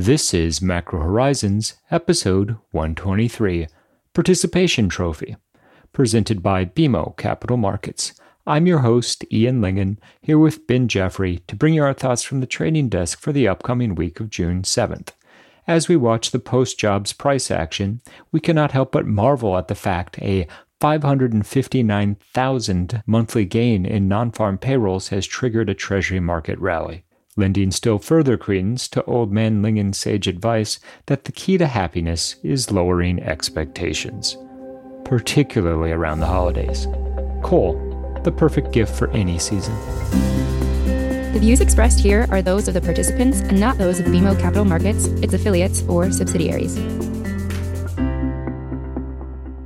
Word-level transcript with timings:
This 0.00 0.32
is 0.32 0.62
Macro 0.62 1.00
Horizons, 1.00 1.74
episode 1.90 2.56
123, 2.70 3.66
Participation 4.14 4.88
Trophy, 4.88 5.34
presented 5.92 6.40
by 6.40 6.66
BMO 6.66 7.16
Capital 7.16 7.56
Markets. 7.56 8.14
I'm 8.46 8.68
your 8.68 8.78
host, 8.78 9.24
Ian 9.32 9.60
Lyngen, 9.60 9.96
here 10.22 10.38
with 10.38 10.68
Ben 10.68 10.86
Jeffrey 10.86 11.42
to 11.48 11.56
bring 11.56 11.74
you 11.74 11.82
our 11.82 11.94
thoughts 11.94 12.22
from 12.22 12.38
the 12.38 12.46
trading 12.46 12.88
desk 12.88 13.18
for 13.18 13.32
the 13.32 13.48
upcoming 13.48 13.96
week 13.96 14.20
of 14.20 14.30
June 14.30 14.62
7th. 14.62 15.08
As 15.66 15.88
we 15.88 15.96
watch 15.96 16.30
the 16.30 16.38
post 16.38 16.78
jobs 16.78 17.12
price 17.12 17.50
action, 17.50 18.00
we 18.30 18.38
cannot 18.38 18.70
help 18.70 18.92
but 18.92 19.04
marvel 19.04 19.58
at 19.58 19.66
the 19.66 19.74
fact 19.74 20.16
a 20.22 20.46
559,000 20.80 23.02
monthly 23.04 23.44
gain 23.44 23.84
in 23.84 24.06
non 24.06 24.30
farm 24.30 24.58
payrolls 24.58 25.08
has 25.08 25.26
triggered 25.26 25.68
a 25.68 25.74
Treasury 25.74 26.20
market 26.20 26.56
rally 26.60 27.02
lending 27.38 27.70
still 27.70 27.98
further 27.98 28.36
credence 28.36 28.88
to 28.88 29.04
Old 29.04 29.32
Man 29.32 29.62
Lyngen's 29.62 29.96
sage 29.96 30.26
advice 30.26 30.78
that 31.06 31.24
the 31.24 31.32
key 31.32 31.56
to 31.56 31.66
happiness 31.66 32.36
is 32.42 32.70
lowering 32.70 33.22
expectations, 33.22 34.36
particularly 35.04 35.92
around 35.92 36.20
the 36.20 36.26
holidays. 36.26 36.86
Coal, 37.42 38.20
the 38.24 38.32
perfect 38.32 38.72
gift 38.72 38.94
for 38.94 39.08
any 39.12 39.38
season. 39.38 39.74
The 41.32 41.38
views 41.40 41.60
expressed 41.60 42.00
here 42.00 42.26
are 42.30 42.42
those 42.42 42.66
of 42.66 42.74
the 42.74 42.80
participants 42.80 43.40
and 43.40 43.60
not 43.60 43.78
those 43.78 44.00
of 44.00 44.06
BMO 44.06 44.38
Capital 44.40 44.64
Markets, 44.64 45.06
its 45.22 45.34
affiliates, 45.34 45.82
or 45.82 46.10
subsidiaries. 46.10 46.76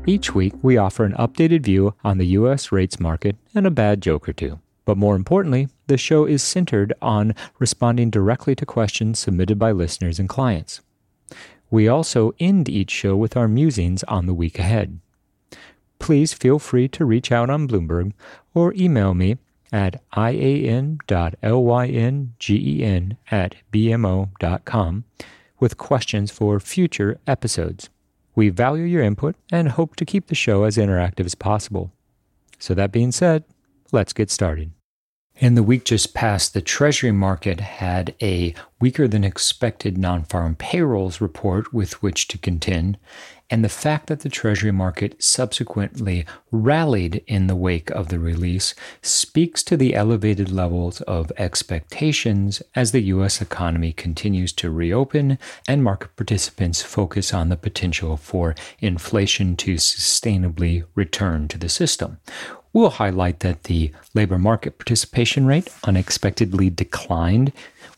Each 0.06 0.34
week, 0.34 0.52
we 0.62 0.76
offer 0.76 1.04
an 1.04 1.12
updated 1.12 1.62
view 1.62 1.94
on 2.04 2.18
the 2.18 2.26
U.S. 2.38 2.72
rates 2.72 2.98
market 2.98 3.36
and 3.54 3.66
a 3.66 3.70
bad 3.70 4.02
joke 4.02 4.28
or 4.28 4.32
two. 4.32 4.58
But 4.92 4.98
more 4.98 5.16
importantly, 5.16 5.68
the 5.86 5.96
show 5.96 6.26
is 6.26 6.42
centered 6.42 6.92
on 7.00 7.34
responding 7.58 8.10
directly 8.10 8.54
to 8.56 8.66
questions 8.66 9.18
submitted 9.18 9.58
by 9.58 9.72
listeners 9.72 10.18
and 10.18 10.28
clients. 10.28 10.82
We 11.70 11.88
also 11.88 12.34
end 12.38 12.68
each 12.68 12.90
show 12.90 13.16
with 13.16 13.34
our 13.34 13.48
musings 13.48 14.04
on 14.04 14.26
the 14.26 14.34
week 14.34 14.58
ahead. 14.58 15.00
Please 15.98 16.34
feel 16.34 16.58
free 16.58 16.88
to 16.88 17.06
reach 17.06 17.32
out 17.32 17.48
on 17.48 17.66
Bloomberg 17.66 18.12
or 18.52 18.74
email 18.74 19.14
me 19.14 19.38
at 19.72 20.02
ian.lyngen 20.14 20.98
at 23.30 23.54
bmo.com 23.72 25.04
with 25.58 25.78
questions 25.78 26.30
for 26.30 26.60
future 26.60 27.18
episodes. 27.26 27.88
We 28.34 28.50
value 28.50 28.84
your 28.84 29.02
input 29.02 29.36
and 29.50 29.70
hope 29.70 29.96
to 29.96 30.04
keep 30.04 30.26
the 30.26 30.34
show 30.34 30.64
as 30.64 30.76
interactive 30.76 31.24
as 31.24 31.34
possible. 31.34 31.92
So, 32.58 32.74
that 32.74 32.92
being 32.92 33.10
said, 33.10 33.44
let's 33.90 34.12
get 34.12 34.30
started. 34.30 34.72
In 35.38 35.54
the 35.54 35.62
week 35.62 35.84
just 35.84 36.14
past, 36.14 36.52
the 36.52 36.60
Treasury 36.60 37.10
market 37.10 37.58
had 37.58 38.14
a 38.20 38.54
weaker 38.80 39.08
than 39.08 39.24
expected 39.24 39.96
non 39.96 40.24
farm 40.24 40.54
payrolls 40.54 41.20
report 41.20 41.72
with 41.72 42.02
which 42.02 42.28
to 42.28 42.38
contend, 42.38 42.98
and 43.48 43.64
the 43.64 43.70
fact 43.70 44.06
that 44.06 44.20
the 44.20 44.28
Treasury 44.28 44.72
market 44.72 45.22
subsequently 45.22 46.26
rallied 46.50 47.24
in 47.26 47.46
the 47.46 47.56
wake 47.56 47.90
of 47.90 48.08
the 48.08 48.18
release 48.18 48.74
speaks 49.00 49.62
to 49.64 49.76
the 49.76 49.94
elevated 49.94 50.50
levels 50.52 51.00
of 51.02 51.32
expectations 51.38 52.62
as 52.74 52.92
the 52.92 53.02
U.S. 53.04 53.40
economy 53.40 53.92
continues 53.92 54.52
to 54.52 54.70
reopen 54.70 55.38
and 55.66 55.82
market 55.82 56.14
participants 56.14 56.82
focus 56.82 57.32
on 57.32 57.48
the 57.48 57.56
potential 57.56 58.16
for 58.16 58.54
inflation 58.80 59.56
to 59.56 59.74
sustainably 59.74 60.84
return 60.94 61.48
to 61.48 61.58
the 61.58 61.70
system. 61.70 62.18
We'll 62.72 62.90
highlight 62.90 63.40
that 63.40 63.64
the 63.64 63.92
labor 64.14 64.38
market 64.38 64.78
participation 64.78 65.46
rate 65.46 65.68
unexpectedly 65.84 66.70
declined, 66.70 67.52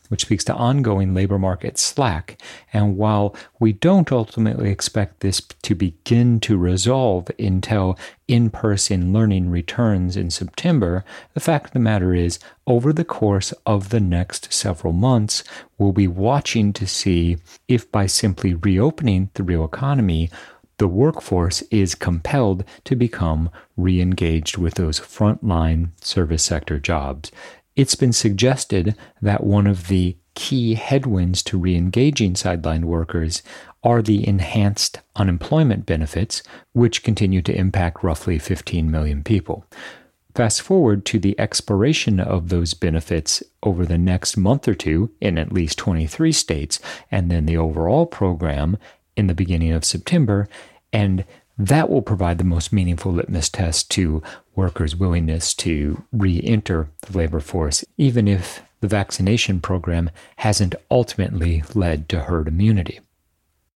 which 0.09 0.21
speaks 0.21 0.43
to 0.43 0.53
ongoing 0.53 1.13
labor 1.13 1.39
market 1.39 1.77
slack. 1.77 2.39
And 2.73 2.97
while 2.97 3.35
we 3.59 3.71
don't 3.73 4.11
ultimately 4.11 4.69
expect 4.69 5.21
this 5.21 5.39
to 5.39 5.75
begin 5.75 6.39
to 6.41 6.57
resolve 6.57 7.29
until 7.39 7.97
in 8.27 8.49
person 8.49 9.13
learning 9.13 9.49
returns 9.49 10.17
in 10.17 10.29
September, 10.29 11.05
the 11.33 11.39
fact 11.39 11.67
of 11.67 11.71
the 11.71 11.79
matter 11.79 12.13
is, 12.13 12.37
over 12.67 12.91
the 12.91 13.05
course 13.05 13.53
of 13.65 13.89
the 13.89 13.99
next 13.99 14.51
several 14.51 14.93
months, 14.93 15.43
we'll 15.77 15.91
be 15.91 16.07
watching 16.07 16.73
to 16.73 16.85
see 16.85 17.37
if 17.67 17.89
by 17.91 18.07
simply 18.07 18.53
reopening 18.55 19.29
the 19.35 19.43
real 19.43 19.63
economy, 19.63 20.29
the 20.77 20.87
workforce 20.87 21.61
is 21.71 21.95
compelled 21.95 22.63
to 22.83 22.95
become 22.95 23.49
re 23.77 24.01
engaged 24.01 24.57
with 24.57 24.75
those 24.75 24.99
frontline 24.99 25.89
service 26.01 26.43
sector 26.43 26.79
jobs. 26.79 27.31
It's 27.75 27.95
been 27.95 28.13
suggested 28.13 28.95
that 29.21 29.43
one 29.43 29.67
of 29.67 29.87
the 29.87 30.17
key 30.33 30.75
headwinds 30.75 31.41
to 31.43 31.57
re 31.57 31.75
engaging 31.75 32.33
sidelined 32.33 32.85
workers 32.85 33.41
are 33.83 34.01
the 34.01 34.27
enhanced 34.27 34.99
unemployment 35.15 35.85
benefits, 35.85 36.43
which 36.73 37.03
continue 37.03 37.41
to 37.41 37.55
impact 37.55 38.03
roughly 38.03 38.39
15 38.39 38.89
million 38.89 39.23
people. 39.23 39.65
Fast 40.35 40.61
forward 40.61 41.05
to 41.05 41.17
the 41.17 41.39
expiration 41.39 42.19
of 42.19 42.49
those 42.49 42.73
benefits 42.73 43.41
over 43.63 43.85
the 43.85 43.97
next 43.97 44.35
month 44.35 44.67
or 44.67 44.73
two 44.73 45.09
in 45.21 45.37
at 45.37 45.53
least 45.53 45.77
23 45.77 46.33
states, 46.33 46.79
and 47.09 47.31
then 47.31 47.45
the 47.45 47.55
overall 47.55 48.05
program 48.05 48.77
in 49.15 49.27
the 49.27 49.33
beginning 49.33 49.71
of 49.71 49.85
September, 49.85 50.47
and 50.91 51.25
that 51.57 51.89
will 51.89 52.01
provide 52.01 52.37
the 52.37 52.43
most 52.43 52.73
meaningful 52.73 53.13
litmus 53.13 53.49
test 53.49 53.89
to 53.91 54.21
workers' 54.55 54.95
willingness 54.95 55.53
to 55.53 56.03
re 56.11 56.41
enter 56.43 56.89
the 57.01 57.17
labor 57.17 57.39
force, 57.39 57.85
even 57.97 58.27
if 58.27 58.61
the 58.81 58.87
vaccination 58.87 59.61
program 59.61 60.09
hasn't 60.37 60.75
ultimately 60.91 61.63
led 61.73 62.09
to 62.09 62.21
herd 62.21 62.47
immunity. 62.47 62.99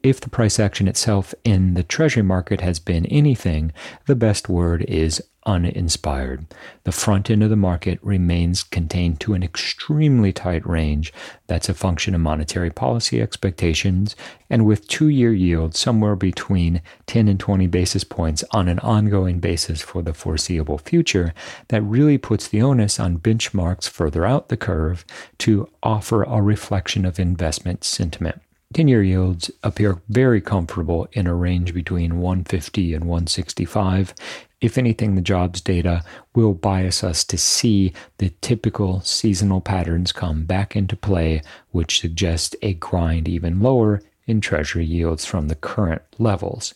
If 0.01 0.21
the 0.21 0.29
price 0.29 0.61
action 0.61 0.87
itself 0.87 1.35
in 1.43 1.73
the 1.73 1.83
Treasury 1.83 2.23
market 2.23 2.61
has 2.61 2.79
been 2.79 3.05
anything, 3.07 3.73
the 4.05 4.15
best 4.15 4.47
word 4.47 4.83
is 4.83 5.21
uninspired. 5.45 6.45
The 6.85 6.93
front 6.93 7.29
end 7.29 7.43
of 7.43 7.49
the 7.49 7.57
market 7.57 7.99
remains 8.01 8.63
contained 8.63 9.19
to 9.19 9.33
an 9.33 9.43
extremely 9.43 10.31
tight 10.31 10.65
range 10.65 11.11
that's 11.47 11.67
a 11.67 11.73
function 11.73 12.15
of 12.15 12.21
monetary 12.21 12.69
policy 12.69 13.21
expectations, 13.21 14.15
and 14.49 14.65
with 14.65 14.87
two 14.87 15.09
year 15.09 15.33
yields 15.33 15.77
somewhere 15.77 16.15
between 16.15 16.81
10 17.07 17.27
and 17.27 17.37
20 17.37 17.67
basis 17.67 18.05
points 18.05 18.41
on 18.51 18.69
an 18.69 18.79
ongoing 18.79 19.41
basis 19.41 19.81
for 19.81 20.01
the 20.01 20.13
foreseeable 20.13 20.77
future, 20.77 21.33
that 21.67 21.81
really 21.81 22.17
puts 22.17 22.47
the 22.47 22.61
onus 22.61 23.01
on 23.01 23.19
benchmarks 23.19 23.89
further 23.89 24.25
out 24.25 24.47
the 24.47 24.55
curve 24.55 25.03
to 25.39 25.67
offer 25.83 26.23
a 26.23 26.41
reflection 26.41 27.03
of 27.03 27.19
investment 27.19 27.83
sentiment. 27.83 28.41
10 28.75 28.87
year 28.87 29.01
yields 29.01 29.49
appear 29.63 29.99
very 30.09 30.39
comfortable 30.39 31.07
in 31.13 31.25
a 31.25 31.33
range 31.33 31.73
between 31.73 32.19
150 32.19 32.93
and 32.93 33.05
165. 33.05 34.13
If 34.61 34.77
anything, 34.77 35.15
the 35.15 35.21
jobs 35.21 35.59
data 35.59 36.03
will 36.35 36.53
bias 36.53 37.03
us 37.03 37.23
to 37.23 37.37
see 37.37 37.93
the 38.19 38.29
typical 38.41 39.01
seasonal 39.01 39.59
patterns 39.59 40.11
come 40.11 40.43
back 40.45 40.75
into 40.75 40.95
play, 40.95 41.41
which 41.71 41.99
suggest 41.99 42.55
a 42.61 42.75
grind 42.75 43.27
even 43.27 43.59
lower 43.59 44.03
in 44.27 44.39
Treasury 44.39 44.85
yields 44.85 45.25
from 45.25 45.47
the 45.47 45.55
current 45.55 46.03
levels 46.19 46.75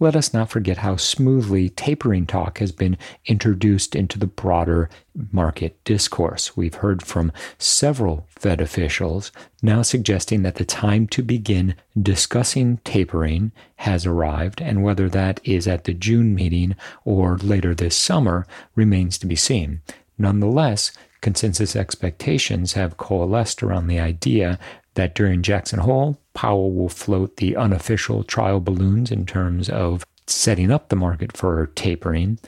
let 0.00 0.16
us 0.16 0.34
not 0.34 0.50
forget 0.50 0.78
how 0.78 0.96
smoothly 0.96 1.68
tapering 1.68 2.26
talk 2.26 2.58
has 2.58 2.72
been 2.72 2.98
introduced 3.26 3.94
into 3.94 4.18
the 4.18 4.26
broader 4.26 4.90
market 5.30 5.82
discourse. 5.84 6.56
We've 6.56 6.74
heard 6.74 7.02
from 7.02 7.32
several 7.58 8.26
Fed 8.28 8.60
officials 8.60 9.30
now 9.62 9.82
suggesting 9.82 10.42
that 10.42 10.56
the 10.56 10.64
time 10.64 11.06
to 11.08 11.22
begin 11.22 11.76
discussing 12.00 12.78
tapering 12.78 13.52
has 13.76 14.04
arrived, 14.04 14.60
and 14.60 14.82
whether 14.82 15.08
that 15.08 15.40
is 15.44 15.68
at 15.68 15.84
the 15.84 15.94
June 15.94 16.34
meeting 16.34 16.74
or 17.04 17.38
later 17.38 17.74
this 17.74 17.96
summer 17.96 18.46
remains 18.74 19.16
to 19.18 19.26
be 19.26 19.36
seen. 19.36 19.80
Nonetheless, 20.18 20.92
consensus 21.20 21.74
expectations 21.74 22.74
have 22.74 22.96
coalesced 22.96 23.62
around 23.62 23.86
the 23.86 23.98
idea 24.00 24.58
that 24.94 25.14
during 25.14 25.42
Jackson 25.42 25.80
Hole, 25.80 26.18
Powell 26.34 26.72
will 26.72 26.88
float 26.88 27.36
the 27.36 27.56
unofficial 27.56 28.24
trial 28.24 28.60
balloons 28.60 29.10
in 29.10 29.26
terms 29.26 29.68
of 29.68 30.04
setting 30.26 30.70
up 30.70 30.88
the 30.88 30.96
market 30.96 31.36
for 31.36 31.66
tapering. 31.74 32.38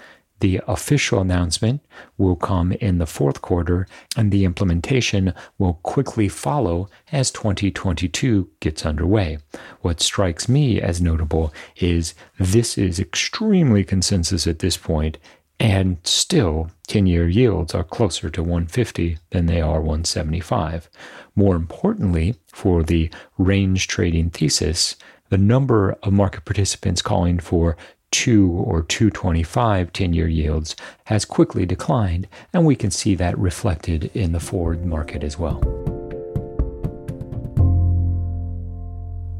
The 0.40 0.60
official 0.68 1.20
announcement 1.20 1.80
will 2.18 2.36
come 2.36 2.72
in 2.72 2.98
the 2.98 3.06
fourth 3.06 3.40
quarter, 3.40 3.86
and 4.16 4.30
the 4.30 4.44
implementation 4.44 5.32
will 5.56 5.74
quickly 5.82 6.28
follow 6.28 6.90
as 7.10 7.30
2022 7.30 8.50
gets 8.60 8.84
underway. 8.84 9.38
What 9.80 10.02
strikes 10.02 10.46
me 10.46 10.78
as 10.80 11.00
notable 11.00 11.54
is 11.76 12.14
this 12.38 12.76
is 12.76 13.00
extremely 13.00 13.82
consensus 13.82 14.46
at 14.46 14.58
this 14.58 14.76
point, 14.76 15.16
and 15.58 15.98
still 16.04 16.70
10 16.88 17.06
year 17.06 17.28
yields 17.28 17.74
are 17.74 17.84
closer 17.84 18.30
to 18.30 18.42
150 18.42 19.18
than 19.30 19.46
they 19.46 19.60
are 19.60 19.80
175. 19.80 20.88
More 21.34 21.56
importantly, 21.56 22.36
for 22.52 22.82
the 22.82 23.10
range 23.38 23.88
trading 23.88 24.30
thesis, 24.30 24.96
the 25.28 25.38
number 25.38 25.96
of 26.02 26.12
market 26.12 26.44
participants 26.44 27.02
calling 27.02 27.38
for 27.38 27.76
2 28.12 28.50
or 28.50 28.82
225 28.82 29.92
10 29.92 30.12
year 30.12 30.28
yields 30.28 30.76
has 31.04 31.24
quickly 31.24 31.66
declined, 31.66 32.28
and 32.52 32.64
we 32.64 32.76
can 32.76 32.90
see 32.90 33.14
that 33.14 33.36
reflected 33.38 34.10
in 34.14 34.32
the 34.32 34.40
forward 34.40 34.84
market 34.84 35.24
as 35.24 35.38
well. 35.38 35.60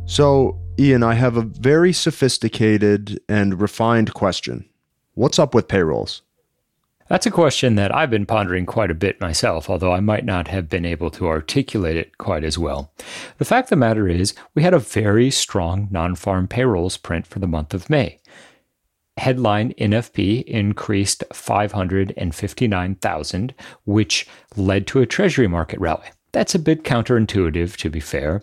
So, 0.07 0.59
Ian, 0.79 1.03
I 1.03 1.15
have 1.15 1.37
a 1.37 1.43
very 1.43 1.93
sophisticated 1.93 3.19
and 3.29 3.61
refined 3.61 4.15
question. 4.15 4.69
What's 5.17 5.39
up 5.39 5.55
with 5.55 5.67
payrolls? 5.67 6.21
That's 7.09 7.25
a 7.25 7.31
question 7.31 7.77
that 7.77 7.95
I've 7.95 8.11
been 8.11 8.27
pondering 8.27 8.67
quite 8.67 8.91
a 8.91 8.95
bit 8.95 9.19
myself, 9.19 9.71
although 9.71 9.93
I 9.93 10.01
might 10.01 10.27
not 10.27 10.49
have 10.49 10.69
been 10.69 10.85
able 10.85 11.11
to 11.13 11.27
articulate 11.27 11.97
it 11.97 12.19
quite 12.19 12.45
as 12.45 12.59
well. 12.59 12.93
The 13.39 13.47
fact 13.47 13.67
of 13.67 13.71
the 13.71 13.77
matter 13.77 14.07
is, 14.07 14.35
we 14.55 14.63
had 14.63 14.75
a 14.75 14.79
very 14.79 15.31
strong 15.31 15.89
non 15.91 16.17
farm 16.17 16.47
payrolls 16.47 16.99
print 16.99 17.27
for 17.27 17.39
the 17.39 17.47
month 17.47 17.73
of 17.73 17.89
May. 17.89 18.19
Headline 19.17 19.73
NFP 19.79 20.45
increased 20.45 21.25
559,000, 21.33 23.55
which 23.87 24.29
led 24.55 24.87
to 24.87 25.01
a 25.01 25.07
Treasury 25.07 25.49
market 25.49 25.81
rally. 25.81 26.09
That's 26.33 26.55
a 26.55 26.59
bit 26.59 26.85
counterintuitive, 26.85 27.77
to 27.77 27.89
be 27.89 28.01
fair. 28.01 28.43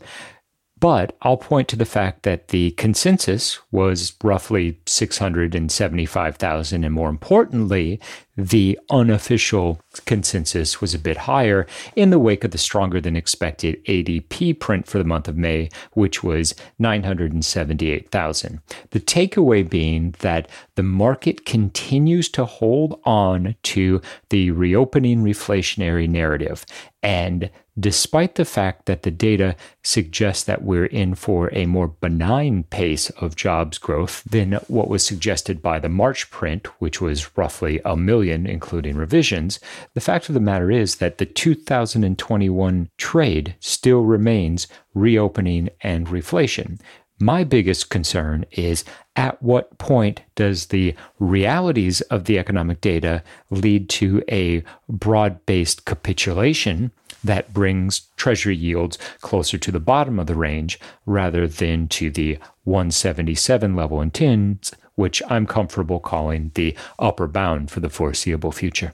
But 0.83 1.15
I'll 1.21 1.38
point 1.38 1.69
to 1.69 1.77
the 1.77 1.85
fact 1.85 2.24
that 2.24 2.50
the 2.50 2.71
consensus 2.71 3.57
was 3.71 4.12
roughly 4.21 4.77
675,000. 4.85 6.83
And 6.83 6.94
more 6.94 7.09
importantly, 7.09 8.01
the 8.35 8.77
unofficial 8.89 9.80
consensus 10.06 10.81
was 10.81 10.94
a 10.94 11.00
bit 11.00 11.15
higher 11.19 11.65
in 11.95 12.09
the 12.09 12.19
wake 12.19 12.44
of 12.44 12.51
the 12.51 12.57
stronger 12.57 13.00
than 13.00 13.15
expected 13.15 13.81
ADP 13.85 14.59
print 14.59 14.85
for 14.85 14.97
the 14.97 15.06
month 15.06 15.30
of 15.30 15.38
May, 15.38 15.69
which 15.94 16.21
was 16.21 16.53
978,000. 16.80 18.59
The 18.89 19.00
takeaway 19.00 19.69
being 19.69 20.15
that 20.19 20.50
the 20.75 20.83
market 20.83 21.45
continues 21.45 22.27
to 22.31 22.44
hold 22.44 23.00
on 23.06 23.56
to 23.63 24.01
the 24.31 24.51
reopening 24.51 25.24
reflationary 25.24 26.09
narrative. 26.09 26.65
And 27.01 27.50
despite 27.80 28.36
the 28.36 28.46
fact 28.46 28.86
that 28.86 29.04
the 29.04 29.12
data 29.12 29.56
suggests 29.81 30.44
that 30.44 30.64
we're 30.64 30.86
in 30.86 31.16
for 31.16 31.50
a 31.54 31.66
more 31.66 31.88
benign 31.88 32.64
pace 32.64 33.10
of 33.12 33.36
jobs 33.36 33.78
growth 33.78 34.24
than 34.25 34.54
what 34.68 34.88
was 34.88 35.06
suggested 35.06 35.62
by 35.62 35.80
the 35.80 35.90
March 35.90 36.30
print, 36.30 36.68
which 36.80 37.02
was 37.02 37.36
roughly 37.38 37.81
a 37.84 37.98
million, 37.98 38.46
including 38.46 38.96
revisions, 38.96 39.60
the 39.94 40.02
fact 40.02 40.30
of 40.30 40.34
the 40.34 40.40
matter 40.40 40.70
is 40.70 40.98
that 40.98 41.18
the 41.18 41.25
2021 41.25 42.90
trade 42.98 43.56
still 43.60 44.02
remains 44.02 44.68
reopening 44.94 45.70
and 45.81 46.08
reflation. 46.08 46.80
My 47.20 47.44
biggest 47.44 47.90
concern 47.90 48.46
is 48.52 48.84
at 49.16 49.42
what 49.42 49.78
point 49.78 50.22
does 50.36 50.68
the 50.68 50.96
realities 51.20 52.02
of 52.02 52.25
the 52.25 52.38
economic 52.38 52.81
data 52.81 53.24
lead 53.50 53.88
to 53.90 54.24
a 54.30 54.64
broad 54.90 55.46
based 55.46 55.86
capitulation 55.86 56.92
that 57.24 57.54
brings 57.54 58.08
treasury 58.18 58.56
yields 58.56 58.98
closer 59.22 59.58
to 59.58 59.72
the 59.72 59.80
bottom 59.80 60.20
of 60.20 60.28
the 60.28 60.36
range 60.36 60.80
rather 61.06 61.48
than 61.48 61.88
to 61.88 62.10
the 62.10 62.38
177 62.64 63.75
level 63.75 64.02
in 64.02 64.12
tens, 64.12 64.72
which 64.96 65.22
I'm 65.30 65.46
comfortable 65.46 66.00
calling 66.00 66.52
the 66.56 66.75
upper 67.00 67.28
bound 67.28 67.72
for 67.72 67.80
the 67.80 67.90
foreseeable 67.90 68.52
future. 68.52 68.94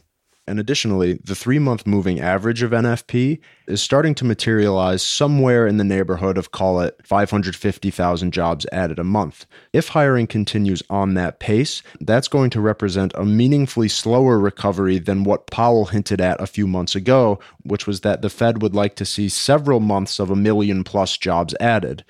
And 0.50 0.60
additionally, 0.60 1.19
the 1.24 1.36
three 1.36 1.60
month 1.60 1.86
moving 1.86 2.19
average 2.19 2.63
of 2.63 2.72
NFP 2.72 3.40
is 3.68 3.84
starting 3.84 4.16
to 4.16 4.25
materialize 4.25 5.04
somewhere 5.04 5.68
in 5.68 5.78
the 5.78 5.84
neighborhood 5.84 6.40
of, 6.40 6.51
call 6.51 6.80
it, 6.81 7.00
550,000 7.06 8.31
jobs 8.31 8.66
added 8.72 8.98
a 8.98 9.04
month. 9.04 9.46
If 9.74 9.90
hiring 9.90 10.25
continues 10.25 10.81
on 10.90 11.13
that 11.13 11.40
pace, 11.40 11.84
that's 12.01 12.28
going 12.28 12.50
to 12.50 12.62
represent 12.62 13.12
a 13.13 13.24
meaningfully 13.24 13.90
slower 13.90 14.40
recovery 14.40 14.98
than 14.98 15.24
what 15.24 15.51
Powell 15.51 15.86
hinted 15.86 16.19
at 16.19 16.42
a 16.42 16.48
few 16.48 16.66
months 16.66 16.95
ago, 16.95 17.40
which 17.62 17.86
was 17.86 18.02
that 18.02 18.24
the 18.24 18.30
Fed 18.31 18.63
would 18.63 18.74
like 18.74 18.95
to 18.95 19.06
see 19.06 19.30
several 19.30 19.80
months 19.80 20.18
of 20.18 20.31
a 20.31 20.36
million 20.36 20.84
plus 20.84 21.16
jobs 21.16 21.54
added. 21.60 22.04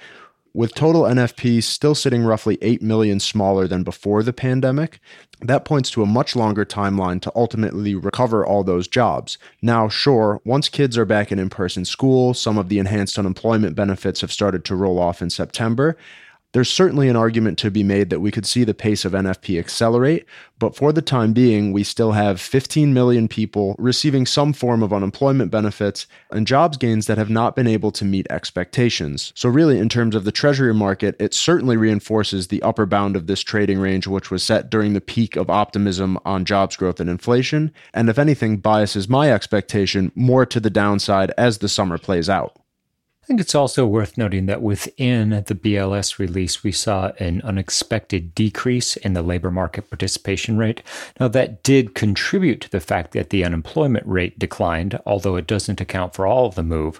With 0.51 0.73
total 0.73 1.03
NFP 1.03 1.61
still 1.61 1.93
sitting 1.93 2.23
roughly 2.23 2.57
8 2.61 2.81
million 2.81 3.19
smaller 3.19 3.67
than 3.67 3.83
before 3.83 4.23
the 4.23 4.33
pandemic, 4.33 4.99
that 5.41 5.63
points 5.63 5.91
to 5.91 6.01
a 6.01 6.07
much 6.07 6.35
longer 6.35 6.65
timeline 6.65 7.21
to 7.21 7.31
ultimately 7.35 7.93
recover 7.93 8.43
all 8.43 8.63
those 8.63 8.87
jobs. 8.87 9.37
Now, 9.61 9.89
sure, 9.89 10.41
once 10.43 10.67
kids 10.67 10.97
are 10.97 11.05
back 11.05 11.31
in 11.31 11.37
in 11.37 11.49
person 11.51 11.85
school, 11.85 12.33
some 12.33 12.57
of 12.57 12.67
the 12.67 12.79
enhanced 12.79 13.19
unemployment 13.19 13.75
benefits 13.75 14.21
have 14.21 14.31
started 14.31 14.65
to 14.65 14.75
roll 14.75 14.97
off 14.97 15.21
in 15.21 15.29
September. 15.29 15.95
There's 16.51 16.71
certainly 16.71 17.09
an 17.09 17.15
argument 17.15 17.59
to 17.59 17.69
be 17.69 17.83
made 17.83 18.09
that 18.09 18.21
we 18.21 18.31
could 18.31 18.45
see 18.45 18.63
the 18.63 18.73
pace 18.73 19.05
of 19.05 19.11
NFP 19.11 19.59
accelerate, 19.59 20.25
but 20.57 20.75
for 20.75 20.91
the 20.91 21.01
time 21.01 21.31
being, 21.31 21.71
we 21.71 21.83
still 21.83 22.13
have 22.13 22.41
15 22.41 22.91
million 22.91 23.27
people 23.27 23.75
receiving 23.77 24.25
some 24.25 24.53
form 24.53 24.81
of 24.81 24.91
unemployment 24.91 25.51
benefits 25.51 26.07
and 26.31 26.47
jobs 26.47 26.75
gains 26.75 27.05
that 27.05 27.19
have 27.19 27.29
not 27.29 27.55
been 27.55 27.67
able 27.67 27.91
to 27.91 28.03
meet 28.03 28.25
expectations. 28.31 29.31
So, 29.35 29.47
really, 29.47 29.77
in 29.77 29.89
terms 29.89 30.15
of 30.15 30.23
the 30.23 30.31
Treasury 30.31 30.73
market, 30.73 31.15
it 31.19 31.35
certainly 31.35 31.77
reinforces 31.77 32.47
the 32.47 32.63
upper 32.63 32.87
bound 32.87 33.15
of 33.15 33.27
this 33.27 33.41
trading 33.41 33.77
range, 33.77 34.07
which 34.07 34.31
was 34.31 34.41
set 34.41 34.71
during 34.71 34.93
the 34.93 35.01
peak 35.01 35.35
of 35.35 35.51
optimism 35.51 36.17
on 36.25 36.45
jobs 36.45 36.75
growth 36.75 36.99
and 36.99 37.11
inflation, 37.11 37.71
and 37.93 38.09
if 38.09 38.17
anything, 38.17 38.57
biases 38.57 39.07
my 39.07 39.31
expectation 39.31 40.11
more 40.15 40.47
to 40.47 40.59
the 40.59 40.71
downside 40.71 41.31
as 41.37 41.59
the 41.59 41.69
summer 41.69 41.99
plays 41.99 42.27
out 42.27 42.59
think 43.29 43.39
it's 43.39 43.53
also 43.53 43.85
worth 43.85 44.17
noting 44.17 44.47
that 44.47 44.63
within 44.63 45.29
the 45.29 45.53
BLS 45.53 46.17
release, 46.17 46.63
we 46.63 46.71
saw 46.71 47.11
an 47.19 47.43
unexpected 47.43 48.33
decrease 48.33 48.97
in 48.97 49.13
the 49.13 49.21
labor 49.21 49.51
market 49.51 49.87
participation 49.87 50.57
rate. 50.57 50.81
Now, 51.19 51.27
that 51.27 51.61
did 51.61 51.93
contribute 51.93 52.59
to 52.61 52.71
the 52.71 52.79
fact 52.79 53.11
that 53.11 53.29
the 53.29 53.45
unemployment 53.45 54.07
rate 54.07 54.39
declined, 54.39 54.99
although 55.05 55.35
it 55.35 55.45
doesn't 55.45 55.79
account 55.79 56.15
for 56.15 56.25
all 56.25 56.47
of 56.47 56.55
the 56.55 56.63
move. 56.63 56.99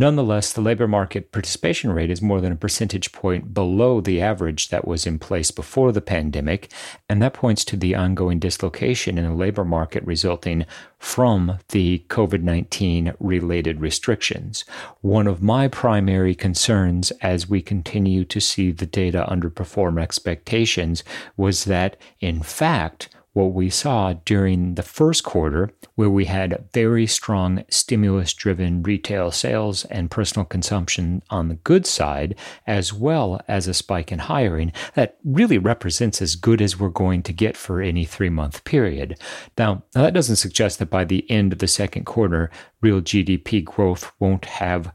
Nonetheless, 0.00 0.54
the 0.54 0.62
labor 0.62 0.88
market 0.88 1.30
participation 1.30 1.92
rate 1.92 2.10
is 2.10 2.22
more 2.22 2.40
than 2.40 2.52
a 2.52 2.56
percentage 2.56 3.12
point 3.12 3.52
below 3.52 4.00
the 4.00 4.18
average 4.22 4.70
that 4.70 4.88
was 4.88 5.06
in 5.06 5.18
place 5.18 5.50
before 5.50 5.92
the 5.92 6.00
pandemic, 6.00 6.72
and 7.06 7.20
that 7.20 7.34
points 7.34 7.66
to 7.66 7.76
the 7.76 7.94
ongoing 7.94 8.38
dislocation 8.38 9.18
in 9.18 9.24
the 9.24 9.34
labor 9.34 9.62
market 9.62 10.02
resulting 10.06 10.64
from 10.98 11.58
the 11.68 12.02
COVID 12.08 12.40
19 12.40 13.12
related 13.20 13.82
restrictions. 13.82 14.64
One 15.02 15.26
of 15.26 15.42
my 15.42 15.68
primary 15.68 16.34
concerns 16.34 17.10
as 17.20 17.50
we 17.50 17.60
continue 17.60 18.24
to 18.24 18.40
see 18.40 18.72
the 18.72 18.86
data 18.86 19.26
underperform 19.28 20.00
expectations 20.00 21.04
was 21.36 21.64
that, 21.64 21.98
in 22.20 22.42
fact, 22.42 23.10
what 23.32 23.52
we 23.52 23.70
saw 23.70 24.14
during 24.24 24.74
the 24.74 24.82
first 24.82 25.24
quarter, 25.24 25.70
where 25.94 26.10
we 26.10 26.24
had 26.24 26.68
very 26.72 27.06
strong 27.06 27.64
stimulus 27.70 28.34
driven 28.34 28.82
retail 28.82 29.30
sales 29.30 29.84
and 29.86 30.10
personal 30.10 30.44
consumption 30.44 31.22
on 31.30 31.48
the 31.48 31.54
good 31.54 31.86
side, 31.86 32.34
as 32.66 32.92
well 32.92 33.40
as 33.48 33.66
a 33.66 33.74
spike 33.74 34.12
in 34.12 34.18
hiring, 34.18 34.72
that 34.94 35.16
really 35.24 35.58
represents 35.58 36.20
as 36.20 36.36
good 36.36 36.60
as 36.60 36.78
we're 36.78 36.88
going 36.88 37.22
to 37.22 37.32
get 37.32 37.56
for 37.56 37.80
any 37.80 38.04
three 38.04 38.30
month 38.30 38.62
period. 38.64 39.18
Now, 39.56 39.82
now, 39.94 40.02
that 40.02 40.14
doesn't 40.14 40.36
suggest 40.36 40.78
that 40.78 40.90
by 40.90 41.04
the 41.04 41.28
end 41.30 41.52
of 41.52 41.58
the 41.58 41.68
second 41.68 42.04
quarter, 42.04 42.50
real 42.80 43.00
GDP 43.00 43.64
growth 43.64 44.12
won't 44.18 44.44
have 44.44 44.92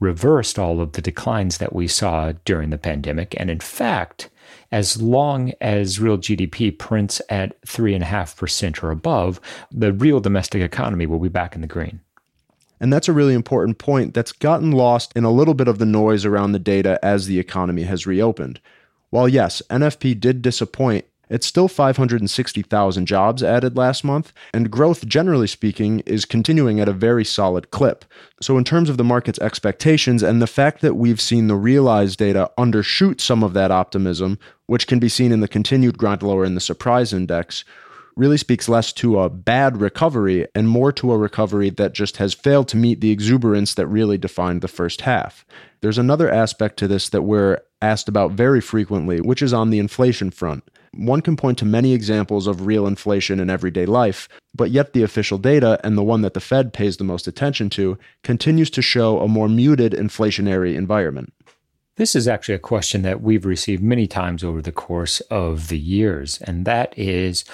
reversed 0.00 0.58
all 0.58 0.80
of 0.80 0.92
the 0.92 1.02
declines 1.02 1.58
that 1.58 1.74
we 1.74 1.86
saw 1.86 2.32
during 2.44 2.70
the 2.70 2.78
pandemic. 2.78 3.34
And 3.38 3.50
in 3.50 3.60
fact, 3.60 4.30
as 4.72 5.00
long 5.00 5.52
as 5.60 6.00
real 6.00 6.18
GDP 6.18 6.76
prints 6.76 7.20
at 7.28 7.60
3.5% 7.62 8.82
or 8.82 8.90
above, 8.90 9.40
the 9.70 9.92
real 9.92 10.20
domestic 10.20 10.62
economy 10.62 11.06
will 11.06 11.18
be 11.18 11.28
back 11.28 11.54
in 11.54 11.60
the 11.60 11.66
green. 11.66 12.00
And 12.80 12.92
that's 12.92 13.08
a 13.08 13.12
really 13.12 13.34
important 13.34 13.78
point 13.78 14.12
that's 14.12 14.32
gotten 14.32 14.70
lost 14.70 15.12
in 15.16 15.24
a 15.24 15.30
little 15.30 15.54
bit 15.54 15.68
of 15.68 15.78
the 15.78 15.86
noise 15.86 16.24
around 16.24 16.52
the 16.52 16.58
data 16.58 16.98
as 17.02 17.26
the 17.26 17.38
economy 17.38 17.84
has 17.84 18.06
reopened. 18.06 18.60
While 19.10 19.28
yes, 19.28 19.62
NFP 19.70 20.20
did 20.20 20.42
disappoint, 20.42 21.06
it's 21.28 21.46
still 21.46 21.68
560,000 21.68 23.06
jobs 23.06 23.42
added 23.42 23.76
last 23.76 24.04
month, 24.04 24.32
and 24.54 24.70
growth, 24.70 25.06
generally 25.06 25.46
speaking, 25.46 26.00
is 26.00 26.24
continuing 26.24 26.78
at 26.80 26.88
a 26.88 26.92
very 26.92 27.24
solid 27.24 27.70
clip. 27.70 28.04
So, 28.40 28.56
in 28.58 28.64
terms 28.64 28.88
of 28.88 28.96
the 28.96 29.04
market's 29.04 29.40
expectations 29.40 30.22
and 30.22 30.40
the 30.40 30.46
fact 30.46 30.82
that 30.82 30.94
we've 30.94 31.20
seen 31.20 31.48
the 31.48 31.56
realized 31.56 32.18
data 32.18 32.50
undershoot 32.56 33.20
some 33.20 33.42
of 33.42 33.54
that 33.54 33.70
optimism, 33.70 34.38
which 34.66 34.86
can 34.86 34.98
be 34.98 35.08
seen 35.08 35.32
in 35.32 35.40
the 35.40 35.48
continued 35.48 35.98
grind 35.98 36.22
lower 36.22 36.44
in 36.44 36.54
the 36.54 36.60
surprise 36.60 37.12
index, 37.12 37.64
really 38.16 38.38
speaks 38.38 38.68
less 38.68 38.92
to 38.94 39.20
a 39.20 39.28
bad 39.28 39.80
recovery 39.80 40.46
and 40.54 40.68
more 40.68 40.90
to 40.90 41.12
a 41.12 41.18
recovery 41.18 41.68
that 41.70 41.92
just 41.92 42.16
has 42.16 42.32
failed 42.32 42.66
to 42.68 42.76
meet 42.76 43.00
the 43.00 43.10
exuberance 43.10 43.74
that 43.74 43.86
really 43.86 44.16
defined 44.16 44.62
the 44.62 44.68
first 44.68 45.02
half. 45.02 45.44
There's 45.82 45.98
another 45.98 46.30
aspect 46.30 46.78
to 46.78 46.88
this 46.88 47.10
that 47.10 47.22
we're 47.22 47.60
asked 47.82 48.08
about 48.08 48.32
very 48.32 48.62
frequently, 48.62 49.20
which 49.20 49.42
is 49.42 49.52
on 49.52 49.68
the 49.68 49.78
inflation 49.78 50.30
front. 50.30 50.64
One 50.96 51.20
can 51.20 51.36
point 51.36 51.58
to 51.58 51.64
many 51.64 51.92
examples 51.92 52.46
of 52.46 52.66
real 52.66 52.86
inflation 52.86 53.38
in 53.38 53.50
everyday 53.50 53.86
life, 53.86 54.28
but 54.54 54.70
yet 54.70 54.92
the 54.92 55.02
official 55.02 55.38
data, 55.38 55.78
and 55.84 55.96
the 55.96 56.02
one 56.02 56.22
that 56.22 56.34
the 56.34 56.40
Fed 56.40 56.72
pays 56.72 56.96
the 56.96 57.04
most 57.04 57.26
attention 57.26 57.68
to, 57.70 57.98
continues 58.22 58.70
to 58.70 58.82
show 58.82 59.20
a 59.20 59.28
more 59.28 59.48
muted 59.48 59.92
inflationary 59.92 60.74
environment. 60.74 61.32
This 61.96 62.14
is 62.14 62.28
actually 62.28 62.56
a 62.56 62.60
question 62.60 63.02
that 63.02 63.22
we've 63.22 63.46
received 63.46 63.82
many 63.82 64.06
times 64.06 64.44
over 64.44 64.60
the 64.60 64.72
course 64.72 65.20
of 65.22 65.68
the 65.68 65.78
years, 65.78 66.38
and 66.42 66.64
that 66.66 66.96
is 66.98 67.44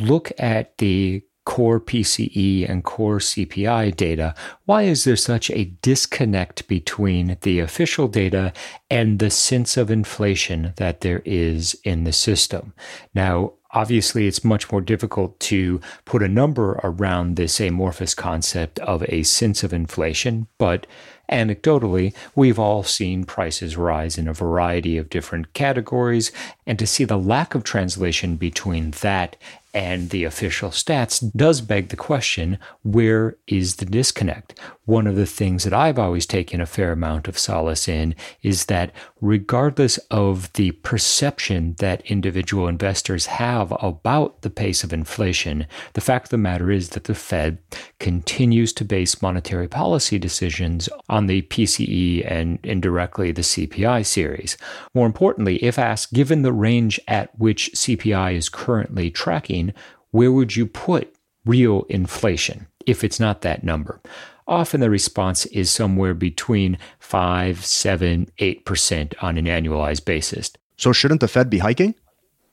look 0.00 0.32
at 0.38 0.78
the 0.78 1.22
core 1.44 1.80
PCE 1.80 2.68
and 2.68 2.84
core 2.84 3.18
CPI 3.18 3.96
data, 3.96 4.34
why 4.64 4.82
is 4.82 5.04
there 5.04 5.16
such 5.16 5.50
a 5.50 5.64
disconnect 5.82 6.66
between 6.68 7.36
the 7.42 7.60
official 7.60 8.08
data 8.08 8.52
and 8.90 9.18
the 9.18 9.30
sense 9.30 9.76
of 9.76 9.90
inflation 9.90 10.72
that 10.76 11.02
there 11.02 11.22
is 11.24 11.74
in 11.84 12.04
the 12.04 12.12
system? 12.12 12.72
Now, 13.14 13.52
obviously, 13.72 14.26
it's 14.26 14.44
much 14.44 14.70
more 14.72 14.80
difficult 14.80 15.38
to 15.40 15.80
put 16.04 16.22
a 16.22 16.28
number 16.28 16.80
around 16.82 17.36
this 17.36 17.60
amorphous 17.60 18.14
concept 18.14 18.78
of 18.80 19.02
a 19.08 19.22
sense 19.22 19.62
of 19.62 19.72
inflation, 19.72 20.46
but 20.58 20.86
Anecdotally, 21.30 22.14
we've 22.34 22.58
all 22.58 22.82
seen 22.82 23.24
prices 23.24 23.76
rise 23.76 24.18
in 24.18 24.28
a 24.28 24.34
variety 24.34 24.98
of 24.98 25.08
different 25.08 25.54
categories, 25.54 26.30
and 26.66 26.78
to 26.78 26.86
see 26.86 27.04
the 27.04 27.16
lack 27.16 27.54
of 27.54 27.64
translation 27.64 28.36
between 28.36 28.90
that 29.00 29.36
and 29.74 30.10
the 30.10 30.24
official 30.24 30.70
stats 30.70 31.30
does 31.36 31.60
beg 31.60 31.88
the 31.88 31.96
question 31.96 32.58
where 32.82 33.36
is 33.46 33.76
the 33.76 33.84
disconnect? 33.84 34.58
One 34.86 35.06
of 35.06 35.16
the 35.16 35.24
things 35.24 35.64
that 35.64 35.72
I've 35.72 35.98
always 35.98 36.26
taken 36.26 36.60
a 36.60 36.66
fair 36.66 36.92
amount 36.92 37.26
of 37.26 37.38
solace 37.38 37.88
in 37.88 38.14
is 38.42 38.66
that 38.66 38.92
regardless 39.20 39.96
of 40.10 40.52
the 40.52 40.72
perception 40.72 41.74
that 41.78 42.04
individual 42.04 42.68
investors 42.68 43.26
have 43.26 43.72
about 43.80 44.42
the 44.42 44.50
pace 44.50 44.84
of 44.84 44.92
inflation, 44.92 45.66
the 45.94 46.02
fact 46.02 46.26
of 46.26 46.30
the 46.30 46.38
matter 46.38 46.70
is 46.70 46.90
that 46.90 47.04
the 47.04 47.14
Fed 47.14 47.58
continues 47.98 48.74
to 48.74 48.84
base 48.84 49.22
monetary 49.22 49.68
policy 49.68 50.18
decisions 50.18 50.90
on 51.08 51.28
the 51.28 51.40
PCE 51.42 52.30
and 52.30 52.58
indirectly 52.62 53.32
the 53.32 53.40
CPI 53.40 54.04
series. 54.04 54.58
More 54.94 55.06
importantly, 55.06 55.64
if 55.64 55.78
asked, 55.78 56.12
given 56.12 56.42
the 56.42 56.52
range 56.52 57.00
at 57.08 57.30
which 57.38 57.70
CPI 57.72 58.34
is 58.34 58.50
currently 58.50 59.10
tracking, 59.10 59.72
where 60.10 60.30
would 60.30 60.56
you 60.56 60.66
put 60.66 61.14
real 61.46 61.84
inflation 61.88 62.66
if 62.84 63.02
it's 63.02 63.18
not 63.18 63.40
that 63.40 63.64
number? 63.64 64.00
Often 64.46 64.80
the 64.80 64.90
response 64.90 65.46
is 65.46 65.70
somewhere 65.70 66.14
between 66.14 66.78
5, 66.98 67.64
7, 67.64 68.30
8% 68.38 69.14
on 69.22 69.38
an 69.38 69.46
annualized 69.46 70.04
basis. 70.04 70.52
So, 70.76 70.92
shouldn't 70.92 71.20
the 71.20 71.28
Fed 71.28 71.48
be 71.48 71.58
hiking? 71.58 71.94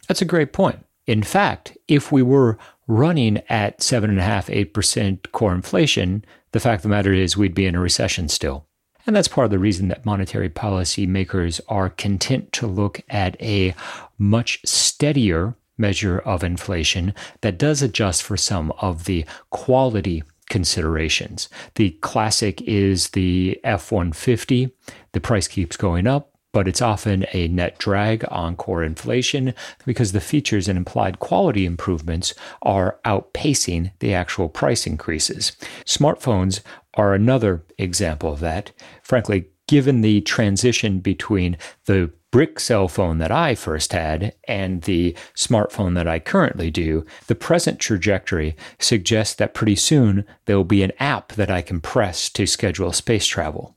That's 0.08 0.22
a 0.22 0.26
great 0.26 0.54
point. 0.54 0.86
In 1.08 1.24
fact, 1.24 1.78
if 1.88 2.12
we 2.12 2.22
were 2.22 2.58
running 2.88 3.42
at 3.50 3.80
7.5%, 3.80 4.72
8% 4.72 5.32
core 5.32 5.54
inflation, 5.54 6.24
the 6.52 6.60
fact 6.60 6.80
of 6.80 6.84
the 6.84 6.90
matter 6.90 7.14
is 7.14 7.36
we'd 7.36 7.56
be 7.56 7.66
in 7.66 7.76
a 7.76 7.80
recession 7.80 8.30
still. 8.30 8.66
And 9.08 9.16
that's 9.16 9.28
part 9.28 9.46
of 9.46 9.52
the 9.52 9.60
reason 9.60 9.88
that 9.88 10.06
monetary 10.06 10.50
policy 10.50 11.08
makers 11.08 11.60
are 11.68 11.90
content 11.90 12.52
to 12.54 12.68
look 12.68 13.02
at 13.10 13.42
a 13.42 13.74
much 14.18 14.60
steadier 14.64 15.56
measure 15.78 16.20
of 16.20 16.44
inflation 16.44 17.14
that 17.42 17.58
does 17.58 17.82
adjust 17.82 18.22
for 18.22 18.38
some 18.38 18.72
of 18.80 19.06
the 19.06 19.26
quality 19.50 20.24
considerations. 20.52 21.50
The 21.76 21.92
classic 22.02 22.62
is 22.62 23.10
the 23.10 23.60
F 23.64 23.92
150. 23.92 24.70
The 25.14 25.22
price 25.22 25.48
keeps 25.48 25.78
going 25.78 26.06
up, 26.06 26.36
but 26.52 26.68
it's 26.68 26.82
often 26.82 27.26
a 27.32 27.48
net 27.48 27.80
drag 27.80 28.26
on 28.30 28.58
core 28.58 28.84
inflation 28.84 29.54
because 29.86 30.12
the 30.12 30.20
features 30.20 30.68
and 30.68 30.78
implied 30.78 31.20
quality 31.20 31.66
improvements 31.66 32.36
are 32.62 33.00
outpacing 33.06 33.92
the 34.00 34.14
actual 34.14 34.50
price 34.50 34.86
increases. 34.86 35.54
Smartphones 35.86 36.60
are 36.96 37.14
another 37.14 37.64
example 37.78 38.34
of 38.34 38.42
that. 38.42 38.72
Frankly, 39.02 39.46
given 39.68 40.02
the 40.02 40.20
transition 40.22 41.00
between 41.00 41.58
the 41.86 42.12
brick 42.32 42.60
cell 42.60 42.88
phone 42.88 43.18
that 43.20 43.32
I 43.32 43.56
first 43.56 43.94
had 43.94 44.34
and 44.48 44.82
the 44.84 45.16
smartphone 45.36 45.96
that 45.96 46.08
I 46.08 46.20
currently 46.20 46.72
do, 46.72 47.06
the 47.28 47.36
present 47.36 47.80
trajectory 47.80 48.56
suggests 48.80 49.36
that 49.36 49.54
pretty 49.54 49.76
soon 49.76 50.26
there 50.46 50.58
will 50.58 50.64
be 50.64 50.84
an 50.84 50.94
app 51.00 51.34
that 51.34 51.52
I 51.52 51.62
can 51.62 51.82
press 51.82 52.30
to 52.30 52.48
schedule 52.48 52.94
space 52.94 53.26
travel. 53.26 53.76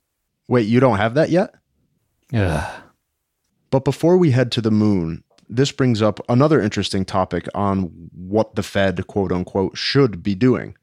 Wait, 0.48 0.66
you 0.66 0.80
don't 0.80 0.98
have 0.98 1.14
that 1.14 1.30
yet? 1.30 1.54
Ugh. 2.32 2.82
But 3.70 3.84
before 3.84 4.16
we 4.16 4.30
head 4.30 4.52
to 4.52 4.60
the 4.60 4.70
moon, 4.70 5.24
this 5.48 5.72
brings 5.72 6.00
up 6.00 6.20
another 6.28 6.60
interesting 6.60 7.04
topic 7.04 7.48
on 7.54 8.08
what 8.12 8.54
the 8.54 8.62
Fed, 8.62 9.06
quote 9.08 9.32
unquote, 9.32 9.76
should 9.76 10.22
be 10.22 10.34
doing. 10.34 10.76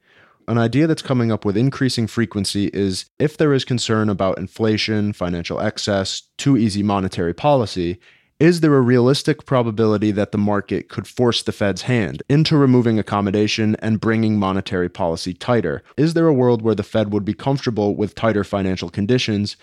An 0.51 0.57
idea 0.57 0.85
that's 0.85 1.01
coming 1.01 1.31
up 1.31 1.45
with 1.45 1.55
increasing 1.55 2.07
frequency 2.07 2.69
is 2.73 3.05
if 3.19 3.37
there 3.37 3.53
is 3.53 3.63
concern 3.63 4.09
about 4.09 4.37
inflation, 4.37 5.13
financial 5.13 5.61
excess, 5.61 6.23
too 6.37 6.57
easy 6.57 6.83
monetary 6.83 7.33
policy, 7.33 8.01
is 8.37 8.59
there 8.59 8.75
a 8.75 8.81
realistic 8.81 9.45
probability 9.45 10.11
that 10.11 10.33
the 10.33 10.37
market 10.37 10.89
could 10.89 11.07
force 11.07 11.41
the 11.41 11.53
Fed's 11.53 11.83
hand 11.83 12.21
into 12.27 12.57
removing 12.57 12.99
accommodation 12.99 13.77
and 13.77 14.01
bringing 14.01 14.37
monetary 14.37 14.89
policy 14.89 15.33
tighter? 15.33 15.83
Is 15.95 16.15
there 16.15 16.27
a 16.27 16.33
world 16.33 16.61
where 16.61 16.75
the 16.75 16.83
Fed 16.83 17.13
would 17.13 17.23
be 17.23 17.33
comfortable 17.33 17.95
with 17.95 18.13
tighter 18.13 18.43
financial 18.43 18.89
conditions 18.89 19.55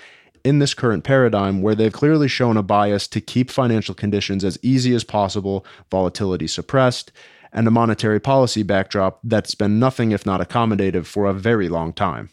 in 0.43 0.59
this 0.59 0.73
current 0.73 1.05
paradigm 1.05 1.61
where 1.61 1.75
they've 1.75 1.93
clearly 1.93 2.29
shown 2.29 2.57
a 2.57 2.63
bias 2.63 3.07
to 3.09 3.21
keep 3.21 3.51
financial 3.51 3.95
conditions 3.95 4.43
as 4.43 4.59
easy 4.63 4.95
as 4.95 5.05
possible, 5.05 5.67
volatility 5.91 6.47
suppressed, 6.47 7.13
and 7.53 7.67
a 7.67 7.71
monetary 7.71 8.21
policy 8.21 8.63
backdrop 8.63 9.21
that's 9.25 9.55
been 9.55 9.79
nothing 9.79 10.13
if 10.13 10.27
not 10.27 10.41
accommodative 10.41 11.07
for 11.07 11.27
a 11.27 11.35
very 11.35 11.69
long 11.69 11.93
time? 11.93 12.31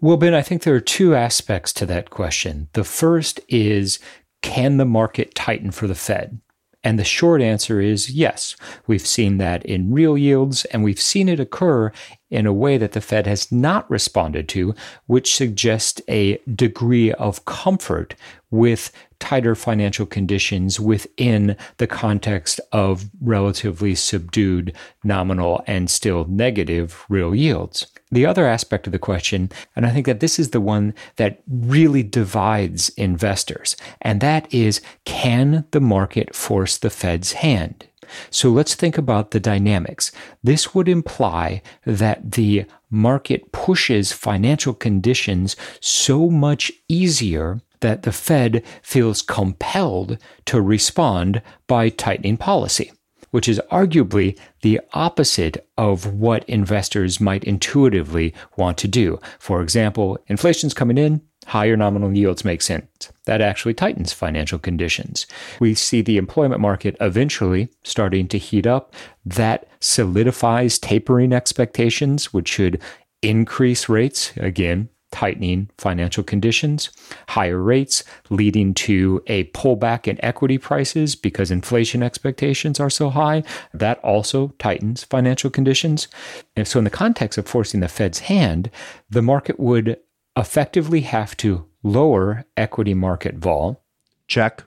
Well, 0.00 0.16
Ben, 0.16 0.34
I 0.34 0.42
think 0.42 0.62
there 0.62 0.74
are 0.74 0.80
two 0.80 1.14
aspects 1.14 1.72
to 1.74 1.86
that 1.86 2.10
question. 2.10 2.68
The 2.72 2.84
first 2.84 3.40
is 3.48 3.98
can 4.42 4.78
the 4.78 4.86
market 4.86 5.34
tighten 5.34 5.70
for 5.70 5.86
the 5.86 5.94
Fed? 5.94 6.40
And 6.82 6.98
the 6.98 7.04
short 7.04 7.42
answer 7.42 7.80
is 7.80 8.10
yes. 8.10 8.56
We've 8.86 9.06
seen 9.06 9.36
that 9.38 9.64
in 9.66 9.92
real 9.92 10.16
yields, 10.16 10.64
and 10.66 10.82
we've 10.82 11.00
seen 11.00 11.28
it 11.28 11.38
occur 11.38 11.92
in 12.30 12.46
a 12.46 12.52
way 12.52 12.78
that 12.78 12.92
the 12.92 13.00
Fed 13.00 13.26
has 13.26 13.50
not 13.50 13.90
responded 13.90 14.48
to, 14.50 14.74
which 15.06 15.34
suggests 15.34 16.00
a 16.08 16.38
degree 16.54 17.12
of 17.12 17.44
comfort 17.44 18.14
with 18.50 18.92
tighter 19.18 19.54
financial 19.54 20.06
conditions 20.06 20.80
within 20.80 21.56
the 21.76 21.86
context 21.86 22.60
of 22.72 23.04
relatively 23.20 23.94
subdued 23.94 24.74
nominal 25.04 25.62
and 25.66 25.90
still 25.90 26.24
negative 26.24 27.04
real 27.08 27.34
yields. 27.34 27.86
The 28.10 28.26
other 28.26 28.46
aspect 28.46 28.86
of 28.86 28.92
the 28.92 28.98
question, 28.98 29.50
and 29.76 29.86
I 29.86 29.90
think 29.90 30.06
that 30.06 30.20
this 30.20 30.38
is 30.38 30.50
the 30.50 30.60
one 30.60 30.94
that 31.16 31.42
really 31.48 32.02
divides 32.02 32.88
investors, 32.90 33.76
and 34.02 34.20
that 34.20 34.52
is 34.52 34.80
can 35.04 35.64
the 35.70 35.80
market 35.80 36.34
force 36.34 36.76
the 36.78 36.90
Fed's 36.90 37.34
hand? 37.34 37.86
So 38.30 38.50
let's 38.50 38.74
think 38.74 38.98
about 38.98 39.30
the 39.30 39.40
dynamics. 39.40 40.10
This 40.42 40.74
would 40.74 40.88
imply 40.88 41.62
that 41.84 42.32
the 42.32 42.64
market 42.90 43.52
pushes 43.52 44.12
financial 44.12 44.74
conditions 44.74 45.56
so 45.80 46.30
much 46.30 46.72
easier 46.88 47.60
that 47.80 48.02
the 48.02 48.12
Fed 48.12 48.62
feels 48.82 49.22
compelled 49.22 50.18
to 50.46 50.60
respond 50.60 51.42
by 51.66 51.88
tightening 51.88 52.36
policy, 52.36 52.92
which 53.30 53.48
is 53.48 53.60
arguably 53.70 54.38
the 54.62 54.80
opposite 54.92 55.66
of 55.78 56.06
what 56.06 56.44
investors 56.48 57.20
might 57.20 57.44
intuitively 57.44 58.34
want 58.56 58.76
to 58.78 58.88
do. 58.88 59.18
For 59.38 59.62
example, 59.62 60.18
inflation's 60.26 60.74
coming 60.74 60.98
in, 60.98 61.22
higher 61.46 61.76
nominal 61.76 62.14
yields 62.14 62.44
make 62.44 62.62
sense. 62.62 63.10
That 63.24 63.40
actually 63.40 63.74
tightens 63.74 64.12
financial 64.12 64.58
conditions. 64.58 65.26
We 65.58 65.74
see 65.74 66.02
the 66.02 66.16
employment 66.16 66.60
market 66.60 66.96
eventually 67.00 67.68
starting 67.82 68.28
to 68.28 68.38
heat 68.38 68.66
up. 68.66 68.94
That 69.24 69.66
solidifies 69.80 70.78
tapering 70.78 71.32
expectations, 71.32 72.32
which 72.32 72.48
should 72.48 72.80
increase 73.22 73.88
rates. 73.88 74.32
Again, 74.36 74.88
tightening 75.12 75.68
financial 75.76 76.22
conditions, 76.22 76.90
higher 77.28 77.60
rates 77.60 78.04
leading 78.28 78.74
to 78.74 79.22
a 79.26 79.44
pullback 79.44 80.06
in 80.06 80.22
equity 80.24 80.58
prices 80.58 81.16
because 81.16 81.50
inflation 81.50 82.02
expectations 82.02 82.78
are 82.78 82.90
so 82.90 83.10
high. 83.10 83.42
That 83.74 83.98
also 84.04 84.48
tightens 84.58 85.04
financial 85.04 85.50
conditions. 85.50 86.08
And 86.56 86.66
so, 86.66 86.78
in 86.78 86.84
the 86.84 86.90
context 86.90 87.38
of 87.38 87.48
forcing 87.48 87.80
the 87.80 87.88
Fed's 87.88 88.20
hand, 88.20 88.70
the 89.08 89.22
market 89.22 89.58
would 89.58 89.98
effectively 90.40 91.02
have 91.02 91.36
to 91.38 91.66
lower 91.82 92.44
equity 92.56 92.94
market 92.94 93.36
vol. 93.36 93.82
Check. 94.26 94.64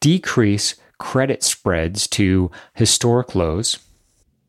Decrease 0.00 0.76
credit 0.98 1.42
spreads 1.42 2.06
to 2.08 2.50
historic 2.74 3.34
lows. 3.34 3.78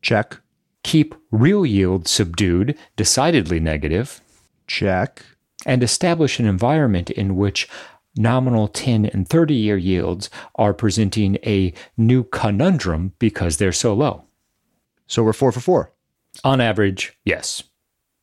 Check. 0.02 0.38
Keep 0.82 1.14
real 1.32 1.66
yield 1.66 2.06
subdued, 2.06 2.78
decidedly 2.96 3.58
negative. 3.58 4.20
Check 4.66 5.22
and 5.64 5.82
establish 5.82 6.38
an 6.38 6.46
environment 6.46 7.10
in 7.10 7.36
which 7.36 7.68
nominal 8.16 8.68
10 8.68 9.06
and 9.06 9.28
30 9.28 9.54
year 9.54 9.76
yields 9.76 10.30
are 10.54 10.72
presenting 10.72 11.36
a 11.44 11.72
new 11.96 12.22
conundrum 12.24 13.12
because 13.18 13.56
they're 13.56 13.72
so 13.72 13.92
low. 13.92 14.24
So 15.06 15.22
we're 15.22 15.32
four 15.32 15.52
for 15.52 15.60
four. 15.60 15.92
On 16.44 16.60
average, 16.60 17.18
yes. 17.24 17.62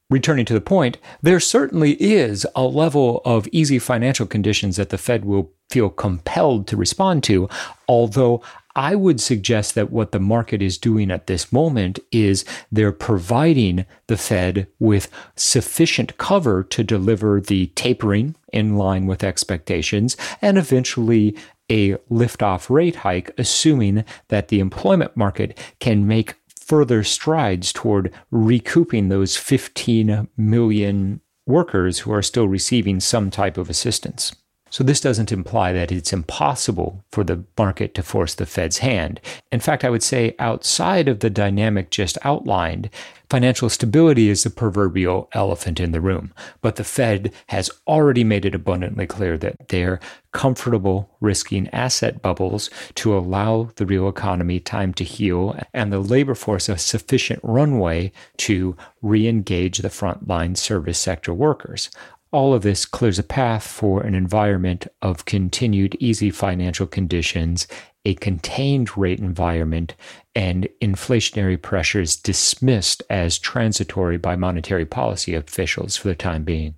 Returning 0.10 0.46
to 0.46 0.54
the 0.54 0.62
point, 0.62 0.98
there 1.22 1.40
certainly 1.40 1.94
is 2.02 2.46
a 2.56 2.64
level 2.64 3.22
of 3.26 3.48
easy 3.52 3.80
financial 3.80 4.28
conditions 4.28 4.76
that 4.76 4.90
the 4.90 4.98
Fed 4.98 5.26
will 5.26 5.52
feel 5.70 5.90
compelled 5.90 6.68
to 6.68 6.78
respond 6.78 7.24
to, 7.24 7.50
although 7.88 8.42
I 8.76 8.96
would 8.96 9.22
suggest 9.22 9.76
that 9.76 9.92
what 9.92 10.12
the 10.12 10.20
market 10.20 10.62
is 10.62 10.78
doing 10.78 11.12
at 11.12 11.28
this 11.28 11.52
moment 11.52 12.00
is 12.12 12.44
they're 12.72 12.92
providing 12.92 13.86
the 14.08 14.18
Fed 14.18 14.68
with 14.80 15.10
sufficient 15.36 16.18
cover 16.18 16.64
to 16.64 16.84
deliver 16.84 17.40
the 17.40 17.68
tapering 17.68 18.36
in 18.52 18.78
line 18.78 19.06
with 19.06 19.24
expectations 19.24 20.18
and 20.42 20.58
eventually 20.58 21.36
a 21.72 21.98
lift-off 22.10 22.70
rate 22.70 22.98
hike, 22.98 23.32
assuming 23.38 24.04
that 24.28 24.50
the 24.50 24.60
employment 24.60 25.16
market 25.16 25.58
can 25.80 26.08
make 26.08 26.36
further 26.66 27.04
strides 27.04 27.74
toward 27.74 28.14
recouping 28.32 29.10
those 29.10 29.36
15 29.38 30.28
million 30.38 31.22
workers 31.46 32.00
who 32.00 32.12
are 32.12 32.22
still 32.22 32.48
receiving 32.48 33.00
some 33.00 33.30
type 33.30 33.58
of 33.58 33.70
assistance. 33.70 34.34
So, 34.74 34.84
this 34.84 35.02
doesn't 35.02 35.32
imply 35.32 35.72
that 35.72 35.92
it's 35.92 36.12
impossible 36.12 37.06
for 37.12 37.24
the 37.24 37.44
market 37.60 37.94
to 37.94 38.02
force 38.02 38.34
the 38.34 38.48
Fed's 38.48 38.80
hand. 38.80 39.22
In 39.52 39.60
fact, 39.60 39.86
I 39.86 39.92
would 39.92 40.02
say 40.02 40.36
outside 40.40 41.08
of 41.08 41.20
the 41.20 41.30
dynamic 41.30 41.92
just 41.92 42.18
outlined, 42.24 42.90
financial 43.30 43.70
stability 43.70 44.30
is 44.30 44.44
the 44.44 44.50
proverbial 44.50 45.30
elephant 45.34 45.80
in 45.80 45.92
the 45.92 46.02
room. 46.02 46.34
But 46.62 46.78
the 46.78 46.84
Fed 46.84 47.32
has 47.50 47.70
already 47.88 48.24
made 48.24 48.46
it 48.46 48.56
abundantly 48.56 49.06
clear 49.06 49.38
that 49.38 49.70
they're 49.70 50.00
comfortable 50.32 51.10
risking 51.22 51.70
asset 51.70 52.22
bubbles 52.22 52.70
to 52.96 53.16
allow 53.16 53.70
the 53.76 53.86
real 53.86 54.10
economy 54.10 54.60
time 54.60 54.94
to 54.96 55.04
heal 55.04 55.56
and 55.74 55.94
the 55.94 56.00
labor 56.00 56.36
force 56.36 56.68
a 56.68 56.78
sufficient 56.78 57.40
runway 57.44 58.12
to 58.38 58.76
re 59.02 59.28
engage 59.28 59.78
the 59.80 59.90
frontline 59.90 60.58
service 60.58 61.00
sector 61.00 61.34
workers. 61.34 61.90
All 62.34 62.56
of 62.56 62.64
this 62.64 62.88
clears 62.88 63.20
a 63.20 63.24
path 63.24 63.62
for 63.68 64.02
an 64.02 64.16
environment 64.16 64.88
of 65.04 65.26
continued 65.26 65.96
easy 66.00 66.32
financial 66.32 66.88
conditions, 66.88 67.68
a 68.06 68.16
contained 68.16 68.98
rate 68.98 69.20
environment, 69.20 69.94
and 70.34 70.68
inflationary 70.82 71.62
pressures 71.62 72.16
dismissed 72.16 73.04
as 73.08 73.38
transitory 73.38 74.18
by 74.18 74.36
monetary 74.36 74.84
policy 74.84 75.36
officials 75.36 75.96
for 75.96 76.08
the 76.08 76.16
time 76.16 76.44
being. 76.44 76.74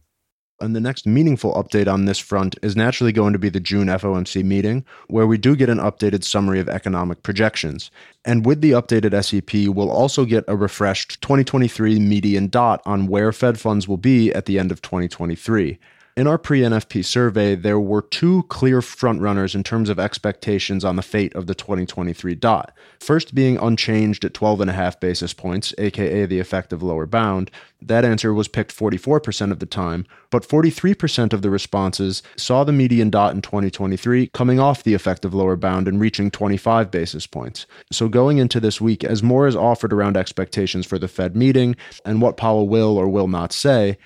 And 0.62 0.74
the 0.74 0.80
next 0.80 1.06
meaningful 1.06 1.54
update 1.56 1.92
on 1.92 2.06
this 2.06 2.18
front 2.18 2.56
is 2.62 2.78
naturally 2.78 3.12
going 3.12 3.34
to 3.34 3.40
be 3.40 3.50
the 3.50 3.60
June 3.60 3.88
FOMC 3.88 4.44
meeting, 4.44 4.86
where 5.08 5.28
we 5.28 5.38
do 5.38 5.54
get 5.56 5.70
an 5.70 5.80
updated 5.80 6.24
summary 6.24 6.62
of 6.62 6.70
economic 6.70 7.24
projections. 7.24 7.92
And 8.24 8.46
with 8.46 8.62
the 8.62 8.72
updated 8.72 9.22
SEP, 9.22 9.76
we'll 9.76 9.92
also 9.92 10.24
get 10.24 10.46
a 10.48 10.56
refreshed 10.56 11.22
2023 11.22 12.00
median 12.00 12.48
dot 12.48 12.82
on 12.86 13.08
where 13.08 13.34
Fed 13.34 13.60
funds 13.60 13.88
will 13.88 13.98
be 13.98 14.32
at 14.32 14.46
the 14.46 14.58
end 14.58 14.72
of 14.72 14.82
2023. 14.82 15.78
In 16.18 16.28
our 16.28 16.38
pre 16.38 16.62
NFP 16.62 17.04
survey, 17.04 17.56
there 17.56 17.78
were 17.78 18.02
two 18.02 18.44
clear 18.44 18.80
frontrunners 18.80 19.54
in 19.54 19.64
terms 19.64 19.90
of 19.90 20.00
expectations 20.00 20.86
on 20.86 20.96
the 20.96 21.02
fate 21.02 21.36
of 21.36 21.46
the 21.46 21.54
2023 21.54 22.36
dot. 22.36 22.72
First 23.02 23.36
being 23.36 23.58
unchanged 23.58 24.24
at 24.24 24.34
12.5 24.34 25.02
basis 25.02 25.34
points, 25.34 25.74
aka 25.78 26.26
the 26.26 26.40
effective 26.40 26.82
lower 26.82 27.06
bound. 27.06 27.52
That 27.82 28.06
answer 28.06 28.34
was 28.34 28.48
picked 28.48 28.74
44% 28.74 29.52
of 29.52 29.60
the 29.60 29.66
time, 29.66 30.06
but 30.30 30.48
43% 30.48 31.34
of 31.34 31.42
the 31.42 31.50
responses 31.50 32.24
saw 32.38 32.64
the 32.64 32.72
median 32.72 33.10
dot 33.10 33.36
in 33.36 33.42
2023 33.42 34.28
coming 34.28 34.58
off 34.58 34.84
the 34.84 34.94
effective 34.94 35.34
lower 35.34 35.58
bound 35.58 35.86
and 35.86 36.00
reaching 36.00 36.32
25 36.32 36.92
basis 36.92 37.28
points. 37.28 37.66
So 37.92 38.08
going 38.08 38.38
into 38.38 38.62
this 38.62 38.80
week, 38.80 39.04
as 39.04 39.22
more 39.22 39.48
is 39.48 39.56
offered 39.58 39.92
around 39.92 40.16
expectations 40.16 40.86
for 40.86 40.98
the 40.98 41.10
Fed 41.10 41.36
meeting 41.36 41.76
and 42.06 42.22
what 42.22 42.38
Powell 42.38 42.70
will 42.70 42.98
or 42.98 43.10
will 43.10 43.28
not 43.28 43.52
say, 43.52 43.98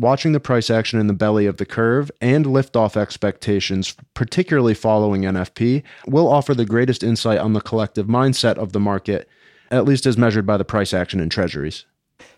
watching 0.00 0.32
the 0.32 0.40
price 0.40 0.70
action 0.70 0.98
in 0.98 1.06
the 1.06 1.12
belly 1.12 1.46
of 1.46 1.58
the 1.58 1.66
curve 1.66 2.10
and 2.20 2.46
liftoff 2.46 2.96
expectations, 2.96 3.94
particularly 4.14 4.74
following 4.74 5.22
NFP, 5.22 5.82
will 6.06 6.26
offer 6.26 6.54
the 6.54 6.64
greatest 6.64 7.02
insight 7.02 7.38
on 7.38 7.52
the 7.52 7.60
collective 7.60 8.06
mindset 8.06 8.56
of 8.56 8.72
the 8.72 8.80
market, 8.80 9.28
at 9.70 9.84
least 9.84 10.06
as 10.06 10.16
measured 10.16 10.46
by 10.46 10.56
the 10.56 10.64
price 10.64 10.94
action 10.94 11.20
in 11.20 11.28
treasuries. 11.28 11.84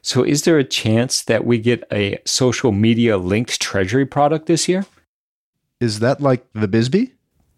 So, 0.02 0.24
is 0.24 0.42
there 0.42 0.58
a 0.58 0.64
chance 0.64 1.22
that 1.22 1.44
we 1.44 1.58
get 1.58 1.84
a 1.92 2.18
social 2.24 2.72
media 2.72 3.16
linked 3.18 3.60
treasury 3.60 4.04
product 4.04 4.46
this 4.46 4.68
year? 4.68 4.84
Is 5.80 6.00
that 6.00 6.20
like 6.20 6.44
the 6.52 6.68
Bisbee? 6.68 7.12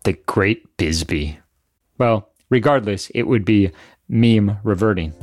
The 0.05 0.15
great 0.27 0.77
Bisbee. 0.77 1.39
Well, 1.99 2.31
regardless, 2.51 3.11
it 3.11 3.23
would 3.23 3.45
be 3.45 3.71
meme 4.09 4.59
reverting. 4.63 5.15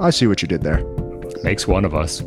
I 0.00 0.10
see 0.10 0.26
what 0.26 0.42
you 0.42 0.48
did 0.48 0.62
there. 0.62 0.84
Makes 1.42 1.66
one 1.66 1.84
of 1.84 1.94
us. 1.94 2.22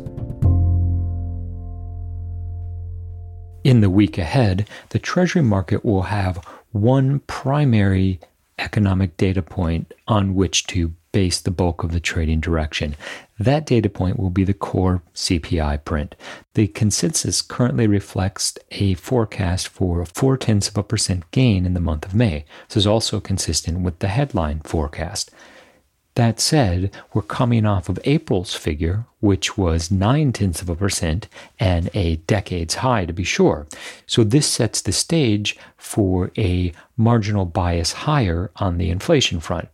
In 3.62 3.80
the 3.80 3.90
week 3.90 4.16
ahead, 4.16 4.66
the 4.90 4.98
Treasury 4.98 5.42
market 5.42 5.84
will 5.84 6.02
have 6.02 6.38
one 6.72 7.20
primary 7.20 8.20
economic 8.58 9.16
data 9.16 9.42
point 9.42 9.92
on 10.08 10.34
which 10.34 10.66
to 10.68 10.94
base 11.12 11.40
the 11.40 11.50
bulk 11.50 11.82
of 11.82 11.92
the 11.92 12.00
trading 12.00 12.40
direction. 12.40 12.94
That 13.38 13.66
data 13.66 13.88
point 13.88 14.18
will 14.18 14.30
be 14.30 14.44
the 14.44 14.54
core 14.54 15.02
CPI 15.14 15.84
print. 15.84 16.14
The 16.54 16.68
consensus 16.68 17.42
currently 17.42 17.86
reflects 17.86 18.56
a 18.70 18.94
forecast 18.94 19.68
for 19.68 20.04
four 20.06 20.36
tenths 20.36 20.68
of 20.68 20.78
a 20.78 20.82
percent 20.82 21.28
gain 21.30 21.66
in 21.66 21.74
the 21.74 21.80
month 21.80 22.06
of 22.06 22.14
May. 22.14 22.44
This 22.68 22.78
is 22.78 22.86
also 22.86 23.20
consistent 23.20 23.80
with 23.80 23.98
the 23.98 24.08
headline 24.08 24.60
forecast. 24.60 25.30
That 26.16 26.40
said, 26.40 26.90
we're 27.14 27.22
coming 27.22 27.64
off 27.64 27.88
of 27.88 27.98
April's 28.04 28.54
figure, 28.54 29.06
which 29.20 29.56
was 29.56 29.90
nine 29.90 30.32
tenths 30.32 30.60
of 30.60 30.68
a 30.68 30.74
percent 30.74 31.28
and 31.58 31.88
a 31.94 32.16
decade's 32.16 32.76
high 32.76 33.04
to 33.06 33.12
be 33.12 33.24
sure. 33.24 33.66
So 34.06 34.24
this 34.24 34.46
sets 34.46 34.82
the 34.82 34.92
stage 34.92 35.56
for 35.76 36.32
a 36.36 36.72
marginal 36.96 37.44
bias 37.44 37.92
higher 37.92 38.50
on 38.56 38.78
the 38.78 38.90
inflation 38.90 39.40
front. 39.40 39.68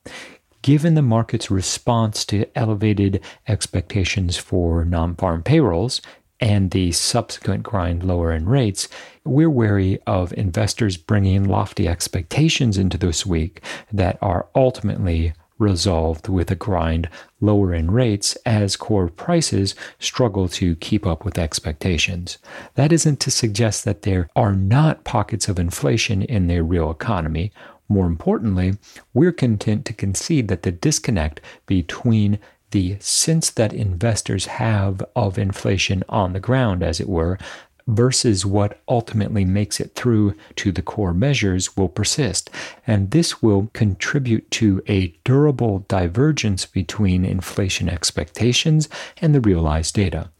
Given 0.60 0.94
the 0.94 1.02
market's 1.02 1.50
response 1.50 2.24
to 2.26 2.46
elevated 2.56 3.20
expectations 3.48 4.36
for 4.36 4.84
non 4.84 5.14
farm 5.14 5.42
payrolls, 5.42 6.02
and 6.40 6.70
the 6.70 6.92
subsequent 6.92 7.62
grind 7.62 8.02
lower 8.02 8.32
in 8.32 8.46
rates, 8.46 8.88
we're 9.24 9.48
wary 9.48 9.98
of 10.06 10.34
investors 10.34 10.96
bringing 10.96 11.44
lofty 11.44 11.88
expectations 11.88 12.76
into 12.76 12.98
this 12.98 13.24
week 13.24 13.62
that 13.90 14.18
are 14.20 14.46
ultimately 14.54 15.32
resolved 15.58 16.28
with 16.28 16.50
a 16.50 16.54
grind 16.54 17.08
lower 17.40 17.72
in 17.72 17.90
rates 17.90 18.36
as 18.44 18.76
core 18.76 19.08
prices 19.08 19.74
struggle 19.98 20.48
to 20.48 20.76
keep 20.76 21.06
up 21.06 21.24
with 21.24 21.38
expectations. 21.38 22.38
That 22.74 22.92
isn't 22.92 23.20
to 23.20 23.30
suggest 23.30 23.84
that 23.84 24.02
there 24.02 24.28
are 24.36 24.54
not 24.54 25.04
pockets 25.04 25.48
of 25.48 25.58
inflation 25.58 26.22
in 26.22 26.46
the 26.46 26.62
real 26.62 26.90
economy. 26.90 27.52
More 27.88 28.06
importantly, 28.06 28.74
we're 29.14 29.32
content 29.32 29.84
to 29.86 29.92
concede 29.92 30.48
that 30.48 30.62
the 30.62 30.72
disconnect 30.72 31.40
between 31.66 32.38
the 32.72 32.96
sense 32.98 33.50
that 33.50 33.72
investors 33.72 34.46
have 34.46 35.02
of 35.14 35.38
inflation 35.38 36.02
on 36.08 36.32
the 36.32 36.40
ground, 36.40 36.82
as 36.82 37.00
it 37.00 37.08
were, 37.08 37.38
versus 37.86 38.44
what 38.44 38.80
ultimately 38.88 39.44
makes 39.44 39.80
it 39.80 39.94
through 39.94 40.34
to 40.56 40.72
the 40.72 40.82
core 40.82 41.14
measures 41.14 41.76
will 41.76 41.88
persist. 41.88 42.50
And 42.86 43.10
this 43.10 43.42
will 43.42 43.70
contribute 43.72 44.50
to 44.52 44.82
a 44.88 45.08
durable 45.24 45.84
divergence 45.88 46.66
between 46.66 47.24
inflation 47.24 47.88
expectations 47.88 48.88
and 49.20 49.34
the 49.34 49.40
realized 49.40 49.94
data. 49.94 50.30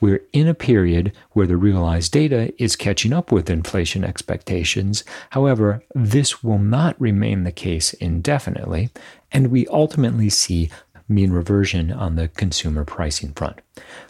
We're 0.00 0.22
in 0.32 0.48
a 0.48 0.54
period 0.54 1.12
where 1.30 1.46
the 1.46 1.56
realized 1.56 2.10
data 2.10 2.52
is 2.60 2.74
catching 2.74 3.12
up 3.12 3.30
with 3.30 3.48
inflation 3.48 4.02
expectations. 4.02 5.04
However, 5.30 5.84
this 5.94 6.42
will 6.42 6.58
not 6.58 7.00
remain 7.00 7.44
the 7.44 7.52
case 7.52 7.92
indefinitely, 7.94 8.90
and 9.30 9.52
we 9.52 9.66
ultimately 9.68 10.28
see 10.28 10.70
mean 11.08 11.30
reversion 11.32 11.92
on 11.92 12.16
the 12.16 12.28
consumer 12.28 12.84
pricing 12.84 13.32
front. 13.32 13.60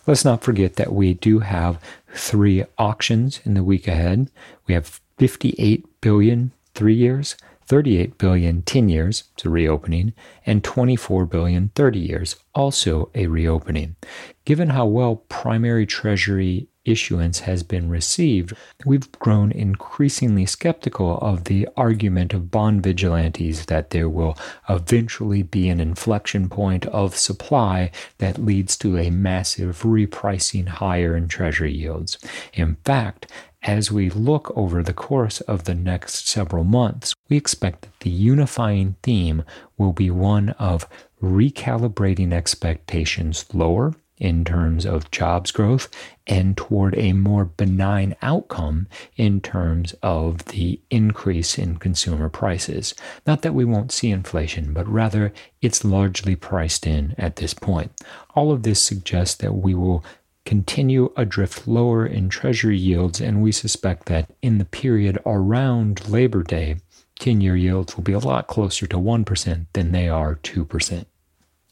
Let's 0.07 0.25
not 0.25 0.43
forget 0.43 0.77
that 0.77 0.93
we 0.93 1.15
do 1.15 1.41
have 1.41 1.79
three 2.15 2.65
auctions 2.79 3.41
in 3.45 3.55
the 3.55 3.65
week 3.65 3.89
ahead. 3.89 4.31
We 4.67 4.75
have 4.75 5.01
58 5.19 5.85
billion 6.01 6.53
three 6.75 6.95
years, 6.95 7.37
38 7.67 8.19
billion 8.19 8.63
10 8.63 8.89
years, 8.89 9.25
it's 9.35 9.45
a 9.45 9.51
reopening, 9.51 10.13
and 10.45 10.63
24 10.65 11.27
billion 11.27 11.71
30 11.75 11.99
years, 11.99 12.37
also 12.55 13.11
a 13.15 13.27
reopening. 13.27 13.97
Given 14.45 14.71
how 14.71 14.87
well 14.87 15.17
primary 15.17 15.87
treasury 15.87 16.69
issuance 16.85 17.41
has 17.41 17.63
been 17.63 17.89
received, 17.89 18.55
we've 18.85 19.11
grown 19.13 19.53
increasingly 19.53 20.47
skeptical 20.47 21.19
of 21.19 21.45
the 21.45 21.69
argument 21.77 22.33
of 22.33 22.51
bond 22.51 22.83
vigilantes 22.83 23.67
that 23.67 23.91
there 23.91 24.09
will 24.09 24.37
eventually 24.69 25.43
be 25.43 25.69
an 25.69 25.81
inflection 25.81 26.49
point 26.49 26.87
of 26.87 27.17
supply 27.17 27.91
that 28.19 28.45
leads 28.45 28.77
to 28.77 28.99
a 28.99 29.11
massive 29.11 29.83
repricing 29.83 30.69
higher 30.69 31.17
in 31.17 31.29
treasury 31.29 31.73
yields. 31.73 32.19
In 32.53 32.77
fact, 32.85 33.27
as 33.63 33.93
we 33.93 34.11
look 34.11 34.53
over 34.57 34.83
the 34.83 34.93
course 34.93 35.41
of 35.43 35.65
the 35.65 35.75
next 35.75 36.27
several 36.27 36.65
months, 36.65 37.15
we 37.29 37.37
expect 37.37 37.83
that 37.83 38.01
the 38.01 38.11
unifying 38.11 38.97
theme 39.03 39.45
will 39.79 39.93
be 39.93 40.11
one 40.11 40.51
of 40.51 40.89
recalibrating 41.23 42.33
expectations 42.33 43.47
lower 43.55 43.95
in 44.23 44.45
terms 44.45 44.87
of 44.87 45.11
jobs 45.11 45.51
growth 45.51 45.89
and 46.29 46.57
toward 46.57 46.97
a 46.97 47.13
more 47.13 47.45
benign 47.45 48.15
outcome 48.23 48.87
in 49.17 49.41
terms 49.41 49.97
of 50.01 50.45
the 50.47 50.81
increase 50.91 51.59
in 51.59 51.77
consumer 51.77 52.29
prices. 52.29 52.95
Not 53.27 53.43
that 53.43 53.53
we 53.53 53.65
won't 53.65 53.91
see 53.91 54.13
inflation, 54.13 54.73
but 54.73 54.87
rather 54.87 55.33
it's 55.61 55.85
largely 55.85 56.37
priced 56.37 56.87
in 56.87 57.17
at 57.19 57.37
this 57.37 57.53
point. 57.53 57.91
All 58.37 58.53
of 58.53 58.63
this 58.63 58.81
suggests 58.81 59.35
that 59.39 59.55
we 59.55 59.75
will 59.75 60.05
continue 60.45 61.13
a 61.17 61.25
drift 61.25 61.67
lower 61.67 62.07
in 62.07 62.29
treasury 62.29 62.79
yields, 62.79 63.21
and 63.21 63.43
we 63.43 63.51
suspect 63.51 64.07
that 64.07 64.31
in 64.41 64.59
the 64.59 64.65
period 64.65 65.19
around 65.27 66.09
Labor 66.09 66.45
Day, 66.45 66.77
10 67.19 67.41
year 67.41 67.57
yields 67.57 67.97
will 67.97 68.05
be 68.05 68.13
a 68.13 68.21
lot 68.21 68.47
closer 68.47 68.87
to 68.87 68.97
1% 68.97 69.67
than 69.73 69.91
they 69.91 70.09
are 70.09 70.37
2%. 70.37 71.07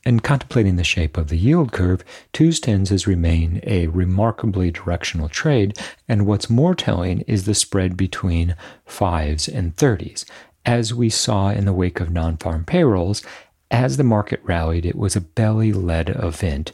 And 0.05 0.23
contemplating 0.23 0.77
the 0.77 0.85
shape 0.85 1.19
of 1.19 1.29
the 1.29 1.37
yield 1.37 1.73
curve, 1.73 2.03
twos 2.33 2.59
tens 2.59 2.89
has 2.89 3.07
remained 3.07 3.61
a 3.65 3.89
remarkably 3.89 4.71
directional 4.71 5.29
trade, 5.29 5.77
and 6.09 6.27
what's 6.27 6.49
more 6.49 6.75
telling 6.75 7.21
is 7.23 7.45
the 7.45 7.55
spread 7.55 7.97
between 7.97 8.57
fives 8.87 9.47
and 9.47 9.77
thirties. 9.77 10.25
As 10.65 10.95
we 10.95 11.11
saw 11.11 11.51
in 11.51 11.67
the 11.67 11.75
wake 11.75 12.01
of 12.01 12.11
non 12.11 12.39
farm 12.39 12.65
payrolls, 12.65 13.23
as 13.71 13.99
the 13.99 14.05
market 14.05 14.41
rallied, 14.43 14.87
it 14.87 14.97
was 14.97 15.17
a 15.17 15.21
belly 15.21 15.73
led 15.73 16.09
event. 16.09 16.73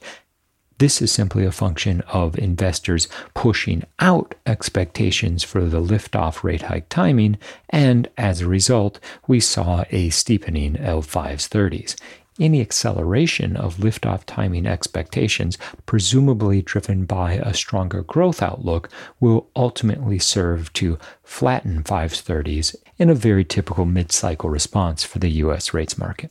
This 0.79 1.01
is 1.03 1.11
simply 1.11 1.45
a 1.45 1.53
function 1.53 2.03
of 2.03 2.39
investors 2.39 3.09
pushing 3.35 3.83
out 3.99 4.35
expectations 4.45 5.43
for 5.43 5.65
the 5.65 5.81
liftoff 5.81 6.45
rate 6.45 6.63
hike 6.63 6.89
timing, 6.89 7.39
and 7.71 8.09
as 8.17 8.41
a 8.41 8.49
result, 8.49 9.01
we 9.27 9.41
saw 9.41 9.85
a 9.91 10.11
steepening 10.11 10.77
of 10.77 11.11
5s 11.11 11.49
30s 11.49 11.97
any 12.39 12.61
acceleration 12.61 13.57
of 13.57 13.77
liftoff 13.77 14.25
timing 14.25 14.67
expectations, 14.67 15.59
presumably 15.87 16.63
driven 16.63 17.05
by 17.05 17.35
a 17.35 17.55
stronger 17.55 18.03
growth 18.03 18.43
outlook, 18.43 18.89
will 19.21 19.49
ultimately 19.57 20.19
serve 20.19 20.73
to 20.75 20.99
flatten 21.23 21.83
530s 21.83 22.77
in 22.99 23.11
a 23.11 23.15
very 23.15 23.45
typical 23.45 23.85
mid 23.85 24.13
cycle 24.13 24.51
response 24.51 25.05
for 25.05 25.19
the 25.19 25.31
U.S. 25.31 25.73
rates 25.73 25.99
market. 25.99 26.31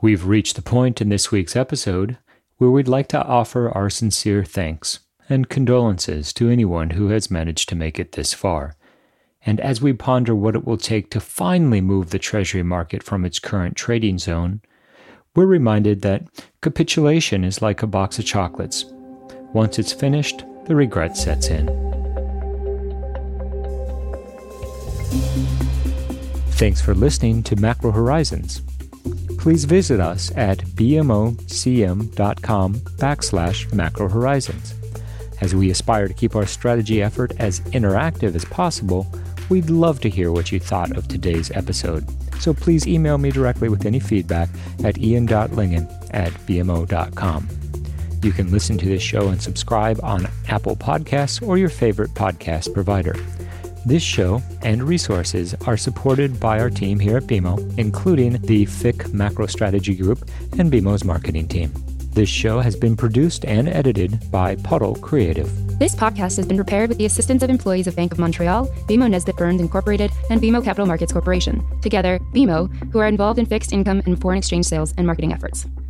We've 0.00 0.26
reached 0.26 0.56
the 0.56 0.62
point 0.62 1.00
in 1.00 1.08
this 1.08 1.32
week's 1.32 1.56
episode 1.56 2.18
where 2.58 2.70
we'd 2.70 2.88
like 2.88 3.08
to 3.08 3.22
offer 3.22 3.70
our 3.70 3.90
sincere 3.90 4.44
thanks 4.44 5.00
and 5.28 5.48
condolences 5.48 6.32
to 6.34 6.50
anyone 6.50 6.90
who 6.90 7.08
has 7.08 7.30
managed 7.30 7.68
to 7.68 7.74
make 7.74 7.98
it 7.98 8.12
this 8.12 8.32
far. 8.32 8.74
And 9.44 9.60
as 9.60 9.80
we 9.80 9.92
ponder 9.92 10.34
what 10.34 10.54
it 10.54 10.66
will 10.66 10.76
take 10.76 11.10
to 11.10 11.20
finally 11.20 11.80
move 11.80 12.10
the 12.10 12.18
Treasury 12.18 12.62
market 12.62 13.02
from 13.02 13.24
its 13.24 13.38
current 13.38 13.76
trading 13.76 14.18
zone, 14.18 14.60
we're 15.38 15.46
reminded 15.46 16.02
that 16.02 16.24
capitulation 16.62 17.44
is 17.44 17.62
like 17.62 17.84
a 17.84 17.86
box 17.86 18.18
of 18.18 18.24
chocolates. 18.24 18.84
Once 19.52 19.78
it's 19.78 19.92
finished, 19.92 20.42
the 20.64 20.74
regret 20.74 21.16
sets 21.16 21.46
in. 21.46 21.68
Thanks 26.54 26.80
for 26.80 26.92
listening 26.92 27.44
to 27.44 27.54
Macro 27.54 27.92
Horizons. 27.92 28.62
Please 29.38 29.64
visit 29.64 30.00
us 30.00 30.32
at 30.36 30.58
bmocm.com 30.74 31.36
backslash 32.74 33.72
macro 33.72 34.08
horizons. 34.08 34.74
As 35.40 35.54
we 35.54 35.70
aspire 35.70 36.08
to 36.08 36.14
keep 36.14 36.34
our 36.34 36.46
strategy 36.46 37.00
effort 37.00 37.30
as 37.38 37.60
interactive 37.60 38.34
as 38.34 38.44
possible, 38.46 39.06
we'd 39.48 39.70
love 39.70 40.00
to 40.00 40.10
hear 40.10 40.32
what 40.32 40.50
you 40.50 40.58
thought 40.58 40.96
of 40.96 41.06
today's 41.06 41.52
episode 41.52 42.04
so 42.40 42.54
please 42.54 42.86
email 42.86 43.18
me 43.18 43.30
directly 43.30 43.68
with 43.68 43.86
any 43.86 44.00
feedback 44.00 44.48
at 44.84 44.98
ian.lyngen 44.98 46.14
at 46.14 46.32
bmo.com. 46.32 47.48
You 48.22 48.32
can 48.32 48.50
listen 48.50 48.78
to 48.78 48.86
this 48.86 49.02
show 49.02 49.28
and 49.28 49.40
subscribe 49.40 50.00
on 50.02 50.26
Apple 50.48 50.76
Podcasts 50.76 51.46
or 51.46 51.56
your 51.56 51.68
favorite 51.68 52.10
podcast 52.14 52.74
provider. 52.74 53.14
This 53.86 54.02
show 54.02 54.42
and 54.62 54.82
resources 54.82 55.54
are 55.66 55.76
supported 55.76 56.40
by 56.40 56.58
our 56.58 56.68
team 56.68 56.98
here 56.98 57.16
at 57.18 57.22
BMO, 57.24 57.78
including 57.78 58.32
the 58.42 58.66
FIC 58.66 59.12
Macro 59.12 59.46
Strategy 59.46 59.94
Group 59.94 60.28
and 60.58 60.70
BMO's 60.70 61.04
marketing 61.04 61.48
team. 61.48 61.72
This 62.10 62.28
show 62.28 62.60
has 62.60 62.74
been 62.74 62.96
produced 62.96 63.44
and 63.44 63.68
edited 63.68 64.30
by 64.30 64.56
Puddle 64.56 64.96
Creative. 64.96 65.48
This 65.78 65.94
podcast 65.94 66.36
has 66.36 66.46
been 66.46 66.56
prepared 66.56 66.88
with 66.88 66.98
the 66.98 67.06
assistance 67.06 67.42
of 67.42 67.50
employees 67.50 67.86
of 67.86 67.94
Bank 67.94 68.10
of 68.10 68.18
Montreal, 68.18 68.66
BMO 68.88 69.08
Nesbitt 69.08 69.36
Burns 69.36 69.60
Incorporated, 69.60 70.10
and 70.28 70.40
BMO 70.40 70.64
Capital 70.64 70.86
Markets 70.86 71.12
Corporation. 71.12 71.64
Together, 71.80 72.18
BMO, 72.34 72.92
who 72.92 72.98
are 72.98 73.06
involved 73.06 73.38
in 73.38 73.46
fixed 73.46 73.72
income 73.72 74.02
and 74.06 74.20
foreign 74.20 74.38
exchange 74.38 74.66
sales 74.66 74.92
and 74.96 75.06
marketing 75.06 75.32
efforts. 75.32 75.66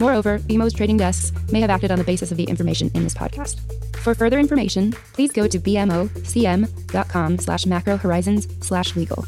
Moreover, 0.00 0.38
BMO's 0.38 0.74
trading 0.74 0.96
desks 0.96 1.32
may 1.50 1.60
have 1.60 1.70
acted 1.70 1.90
on 1.90 1.98
the 1.98 2.04
basis 2.04 2.30
of 2.30 2.36
the 2.36 2.44
information 2.44 2.90
in 2.94 3.02
this 3.04 3.14
podcast. 3.14 3.60
For 3.96 4.14
further 4.14 4.38
information, 4.38 4.92
please 5.12 5.32
go 5.32 5.48
to 5.48 5.58
bmocm.com 5.58 7.38
slash 7.38 7.66
macro 7.66 7.96
horizons 7.96 8.46
slash 8.60 8.94
legal. 8.94 9.24